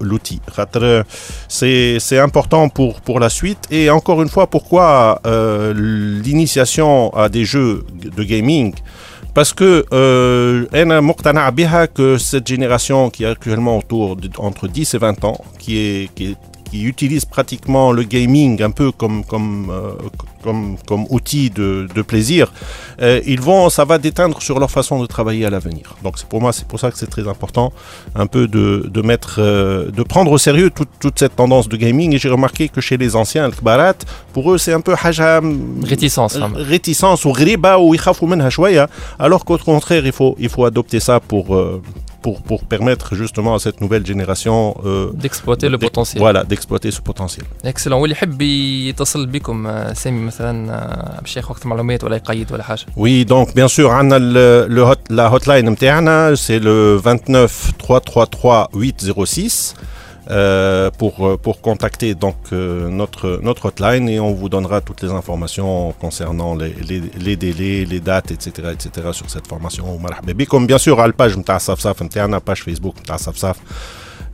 l'outil. 0.00 0.40
C'est 1.48 2.18
important 2.18 2.68
pour 2.68 3.00
pour 3.00 3.18
la 3.18 3.30
suite 3.30 3.60
et 3.70 3.88
encore 3.88 4.20
une 4.20 4.28
fois, 4.28 4.46
pourquoi 4.46 5.22
l'initiation 5.74 7.14
à 7.14 7.30
des 7.30 7.46
jeux 7.46 7.86
de 7.94 8.22
gaming 8.22 8.74
parce 9.34 9.52
que 9.52 9.84
euh, 9.92 10.66
que 11.86 12.18
cette 12.18 12.46
génération 12.46 13.10
qui 13.10 13.24
est 13.24 13.28
actuellement 13.28 13.78
autour 13.78 14.16
de, 14.16 14.28
entre 14.38 14.68
10 14.68 14.94
et 14.94 14.98
20 14.98 15.24
ans, 15.24 15.44
qui 15.58 15.78
est, 15.78 16.14
qui 16.14 16.32
est 16.32 16.36
qui 16.70 16.84
utilisent 16.84 17.24
pratiquement 17.24 17.92
le 17.92 18.04
gaming 18.04 18.62
un 18.62 18.70
peu 18.70 18.92
comme, 18.92 19.24
comme, 19.24 19.70
euh, 19.70 20.76
comme, 20.86 21.06
outil 21.10 21.50
de, 21.50 21.86
plaisir, 22.02 22.52
euh, 23.02 23.20
ils 23.26 23.40
vont, 23.40 23.68
ça 23.68 23.84
va 23.84 23.98
déteindre 23.98 24.40
sur 24.40 24.58
leur 24.58 24.70
façon 24.70 25.00
de 25.00 25.06
travailler 25.06 25.44
à 25.44 25.50
l'avenir. 25.50 25.96
Donc 26.02 26.18
c'est 26.18 26.26
pour 26.26 26.40
moi, 26.40 26.52
c'est 26.52 26.66
pour 26.66 26.80
ça 26.80 26.90
que 26.90 26.96
c'est 26.96 27.10
très 27.10 27.28
important 27.28 27.72
un 28.14 28.26
peu 28.26 28.46
de, 28.48 29.02
mettre, 29.02 29.36
euh, 29.38 29.90
de 29.90 30.02
prendre 30.02 30.30
au 30.30 30.38
sérieux 30.38 30.70
toute, 30.70 31.18
cette 31.18 31.36
tendance 31.36 31.68
de 31.68 31.76
gaming. 31.76 32.14
Et 32.14 32.18
j'ai 32.18 32.30
remarqué 32.30 32.68
que 32.68 32.80
chez 32.80 32.96
les 32.96 33.16
anciens, 33.16 33.46
le 33.46 33.52
kbarat, 33.52 33.94
pour 34.32 34.52
eux, 34.52 34.58
c'est 34.58 34.72
un 34.72 34.80
peu 34.80 34.94
hajam, 35.02 35.82
réticence, 35.84 36.36
hein. 36.36 36.50
réticence 36.54 37.24
ou 37.24 37.32
griba 37.32 37.78
ou 37.78 37.94
ikhafou 37.94 38.26
menha 38.26 38.48
alors 39.18 39.44
qu'au 39.44 39.58
contraire, 39.58 40.06
il 40.06 40.12
faut, 40.12 40.36
il 40.38 40.48
faut 40.48 40.64
adopter 40.64 41.00
ça 41.00 41.20
pour, 41.20 41.56
pour, 42.21 42.41
pour 42.49 42.63
permettre 42.63 43.07
justement 43.15 43.53
à 43.55 43.59
cette 43.59 43.79
nouvelle 43.81 44.05
génération 44.05 44.75
euh, 44.85 45.11
D'exploiter 45.13 45.67
le 45.69 45.77
d'ex- 45.77 45.89
potentiel. 45.89 46.19
voilà 46.25 46.43
d'exploiter 46.43 46.91
ce 46.91 47.01
potentiel 47.01 47.45
اكسلون 47.65 47.99
واللي 48.01 48.13
يحب 48.15 48.41
يتصل 48.41 49.25
بكم 49.25 49.67
آه، 49.67 49.93
سامي 49.93 50.19
مثلا 50.25 50.73
آه، 50.73 51.21
باش 51.21 51.37
ياخذ 51.37 51.49
وقت 51.51 51.65
معلومات 51.65 52.03
ولا 52.03 52.15
يقيد 52.15 52.51
ولا 52.51 52.63
حاجه 52.63 52.85
Oui, 52.97 53.25
donc 53.25 53.47
bien 53.55 53.67
sûr, 53.67 53.89
on 54.01 54.11
a 54.11 54.19
le, 54.19 54.67
le 54.69 54.81
hot- 54.83 55.09
la 55.09 55.31
hotline 55.33 55.69
متاعنا, 55.69 56.35
c'est 56.35 56.59
le 56.59 56.95
29 56.97 57.71
333 57.79 58.69
806 58.73 59.73
Euh, 60.30 60.92
pour, 60.92 61.26
euh, 61.26 61.36
pour 61.36 61.60
contacter 61.60 62.14
donc 62.14 62.36
euh, 62.52 62.88
notre, 62.88 63.40
notre 63.42 63.66
hotline 63.66 64.08
et 64.08 64.20
on 64.20 64.32
vous 64.32 64.48
donnera 64.48 64.80
toutes 64.80 65.02
les 65.02 65.10
informations 65.10 65.92
concernant 66.00 66.54
les, 66.54 66.72
les, 66.88 67.00
les 67.18 67.34
délais, 67.34 67.84
les 67.84 67.98
dates, 67.98 68.30
etc., 68.30 68.68
etc. 68.72 69.08
sur 69.12 69.28
cette 69.28 69.48
formation. 69.48 69.98
Comme 70.48 70.66
bien 70.68 70.78
sûr, 70.78 71.00
à 71.00 71.08
la 71.08 71.12
page 71.12 71.36
de 71.36 71.42
Safsaf, 71.58 72.00
à 72.00 72.26
la 72.28 72.40
page 72.40 72.62
Facebook 72.62 72.94
Safsaf. 73.18 73.58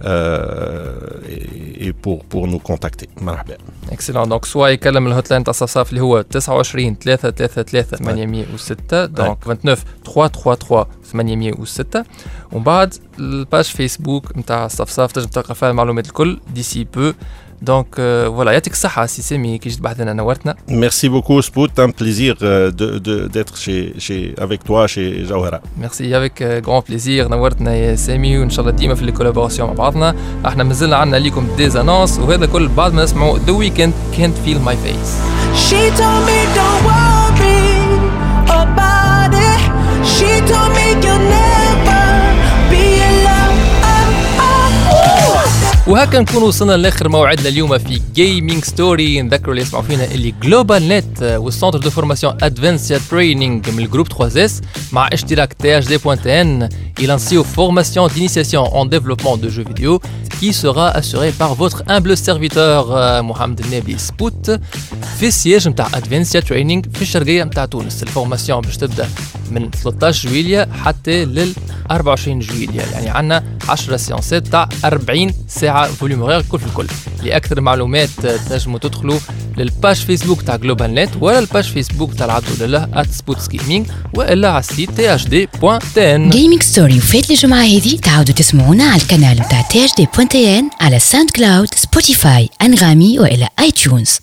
Et, 0.04 1.86
et 1.88 1.92
pour, 1.92 2.24
pour 2.24 2.46
nous 2.46 2.58
contacter. 2.58 3.08
مرحبا. 3.20 3.56
excellent 3.92 4.28
donc 4.28 4.44
soit 4.44 4.68
يكلم 4.68 5.06
ال 5.06 5.30
hotline 5.30 5.44
تاع 5.44 5.52
صفصاف 5.52 5.90
اللي 5.90 6.00
هو 6.00 6.22
29 6.22 6.96
333 6.98 7.82
806 7.82 9.04
donc 9.06 9.38
29 9.44 9.76
333 10.04 10.86
806 11.04 12.04
ومن 12.52 12.64
بعد 12.64 12.94
ال 13.18 13.27
page 13.27 13.64
Facebook 13.64 14.36
نتاع 14.36 14.68
صفصاف 14.68 15.12
تنجم 15.12 15.28
تلقى 15.28 15.54
فيها 15.54 15.70
المعلومات 15.70 16.06
الكل 16.06 16.40
d'ici 16.54 16.84
peu 16.84 17.12
donc 17.62 17.86
آه، 17.98 18.28
voilà 18.28 18.52
يعطيك 18.52 18.72
الصحة 18.72 19.06
سي 19.06 19.22
سامي 19.22 19.58
كي 19.58 19.68
جيت 19.68 19.78
تبحث 19.78 20.00
لنا 20.00 20.12
نورتنا 20.12 20.54
Merci 20.70 21.08
beaucoup, 21.08 21.42
Spout. 21.42 21.72
Un 21.78 21.90
plaisir 22.00 22.34
euh, 22.42 22.70
de- 22.80 22.98
de- 23.06 23.26
d'être 23.34 23.56
chez, 23.64 23.94
chez, 23.98 24.34
avec 24.44 24.64
toi 24.64 24.86
chez 24.86 25.24
Jawhara. 25.28 25.60
merci 25.80 26.18
avec 26.18 26.42
grand 26.42 26.82
plaisir 26.88 27.28
نورتنا 27.28 27.74
يا 27.74 27.94
سامي 27.96 28.38
وإن 28.38 28.50
شاء 28.50 28.60
الله 28.64 28.76
ديما 28.76 28.94
في 28.94 29.02
ال 29.02 29.07
collaboration 29.07 29.68
مع 29.68 29.74
بعضنا 29.74 30.14
إحنا 30.46 30.64
مازلنا 30.64 30.96
عندنا 30.96 31.16
ليكم 31.16 31.48
des 31.56 31.73
annonces 31.73 32.18
وهذا 32.18 32.46
كل 32.46 32.68
بعد 32.68 32.92
ما 32.94 33.04
نسمعوا 33.04 33.38
ذا 33.38 33.52
ويكند 33.52 33.92
كانت 34.18 34.36
فيل 34.44 34.60
ماي 34.60 34.76
فيس 34.76 35.16
She 35.66 35.80
told 36.00 36.22
me 36.28 36.38
don't 36.58 36.80
worry 36.88 37.64
about 38.62 39.32
it. 39.50 39.62
She 40.14 40.30
told 40.50 40.70
me 40.76 40.86
you'll 41.04 41.22
never 41.32 41.45
وهكا 45.86 46.20
نكون 46.20 46.42
وصلنا 46.42 46.76
لآخر 46.76 47.08
موعدنا 47.08 47.48
اليوم 47.48 47.78
في 47.78 48.00
Gaming 48.14 48.64
Story 48.64 49.22
نذكروا 49.22 49.50
اللي 49.50 49.62
يسمعوا 49.62 49.84
فينا 49.84 50.04
اللي 50.04 50.34
GlobalNet 50.42 51.22
وال 51.22 51.36
centre 51.36 51.78
de 51.78 51.90
formation 51.90 52.36
Advancia 52.42 53.00
Training 53.10 53.70
من 53.70 53.78
ال 53.78 54.08
groupe 54.08 54.44
3S 54.44 54.60
مع 54.92 55.08
اشتراك 55.12 55.52
THD 55.52 55.78
point 55.78 56.40
tn 56.40 56.68
يلانسيو 57.00 57.42
formation 57.44 58.10
d'initiation 58.10 58.64
en 58.74 58.84
développement 58.86 59.36
de 59.36 59.48
jeux 59.48 59.64
vidéo 59.68 60.00
qui 60.40 60.52
sera 60.52 60.88
assurée 61.00 61.32
par 61.42 61.54
votre 61.54 61.82
humble 61.88 62.16
serviteur 62.16 62.90
euh, 62.90 63.20
محمد 63.22 63.60
النبي 63.60 63.98
سبوت 63.98 64.50
في 65.18 65.26
ال 65.26 65.33
siège 65.33 65.68
نتاع 65.68 65.86
Advancia 65.94 66.40
Training 66.40 66.86
في 66.94 67.02
الشرقية 67.02 67.44
نتاع 67.44 67.64
تونس. 67.64 68.02
ال 68.02 68.08
formation 68.08 68.60
باش 68.60 68.76
تبدأ 68.76 69.08
من 69.50 69.70
13 69.70 70.28
جويليا 70.28 70.68
حتى 70.84 71.24
لل 71.24 71.52
24 71.90 72.38
جويليا 72.38 72.86
يعني 72.92 73.08
عندنا 73.10 73.44
10 73.68 73.96
séance 73.96 74.39
ات 74.39 74.46
تاع 74.46 74.68
40 74.84 75.32
ساعة 75.48 75.86
volume 75.86 76.20
horaire 76.20 76.42
كل 76.42 76.58
في 76.58 76.66
الكل. 76.66 76.86
لأكثر 77.22 77.60
معلومات 77.60 78.08
تنجموا 78.48 78.78
تدخلوا 78.78 79.18
لل 79.56 79.69
page 79.69 79.96
Facebook 79.96 80.42
تاع 80.42 80.56
GlobalNet 80.56 81.10
ولا 81.20 81.38
ال 81.38 81.43
page 81.43 81.64
Facebook 81.64 82.14
تاع 82.14 82.26
العبد 82.26 82.62
لله 82.62 82.88
at 82.94 83.10
Spot's 83.10 83.48
Gaming 83.48 83.86
وإلا 84.14 84.48
على 84.50 84.58
ال 84.58 84.64
site 84.64 84.90
THD 84.90 85.14
point 85.14 85.78
tn 85.94 86.30
Gaming 86.30 86.62
Story 86.62 86.98
وفات 86.98 87.30
الجمعة 87.30 87.62
هذه 87.62 87.96
تعاودوا 87.96 88.34
تسمعونا 88.34 88.84
على 88.84 89.02
القناة 89.02 89.34
نتاع 89.34 89.60
THD 89.60 89.84
point 89.84 90.58
tn 90.58 90.70
على 90.80 90.98
SoundCloud 90.98 91.74
Spotify 91.74 92.48
Anghami 92.62 93.18
والى 93.18 93.48
iTunes 93.58 94.18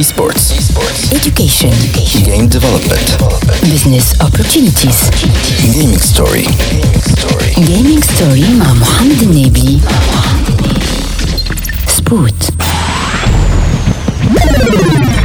Esports. 0.00 0.44
education. 1.12 1.72
Game 2.24 2.48
development. 2.48 3.06
business 3.72 4.06
opportunities. 4.26 4.98
Gaming 5.74 6.00
story. 6.00 6.46
Gaming 7.58 8.04
Story 8.04 8.44
مع 8.54 8.72
محمد 8.72 9.22
النبي 9.22 9.80
سبوت 11.96 12.34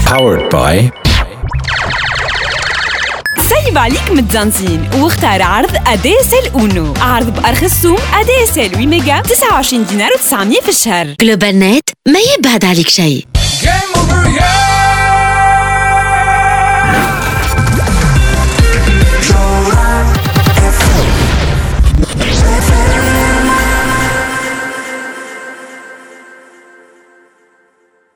Powered 0.05 0.51
by 0.53 0.91
سيب 3.49 3.78
عليك 3.78 4.11
متزنزين 4.11 4.89
واختار 4.99 5.41
عرض 5.41 5.76
ADSL 5.88 6.49
Uno. 6.53 6.93
عرض 7.01 7.34
بأرخص 7.34 7.82
سوم 7.82 7.97
ADSL 8.13 8.71
8 8.72 8.88
ميجا 8.88 9.22
29 9.22 9.86
دينار 9.86 10.11
و900 10.11 10.63
في 10.63 10.70
الشهر. 10.70 11.15
GlobalNet 11.21 11.89
ما 12.07 12.20
يبعد 12.38 12.65
عليك 12.65 12.89
شيء. 12.89 13.26
Game 13.68 13.93
over, 13.97 14.30
yeah. 14.30 14.66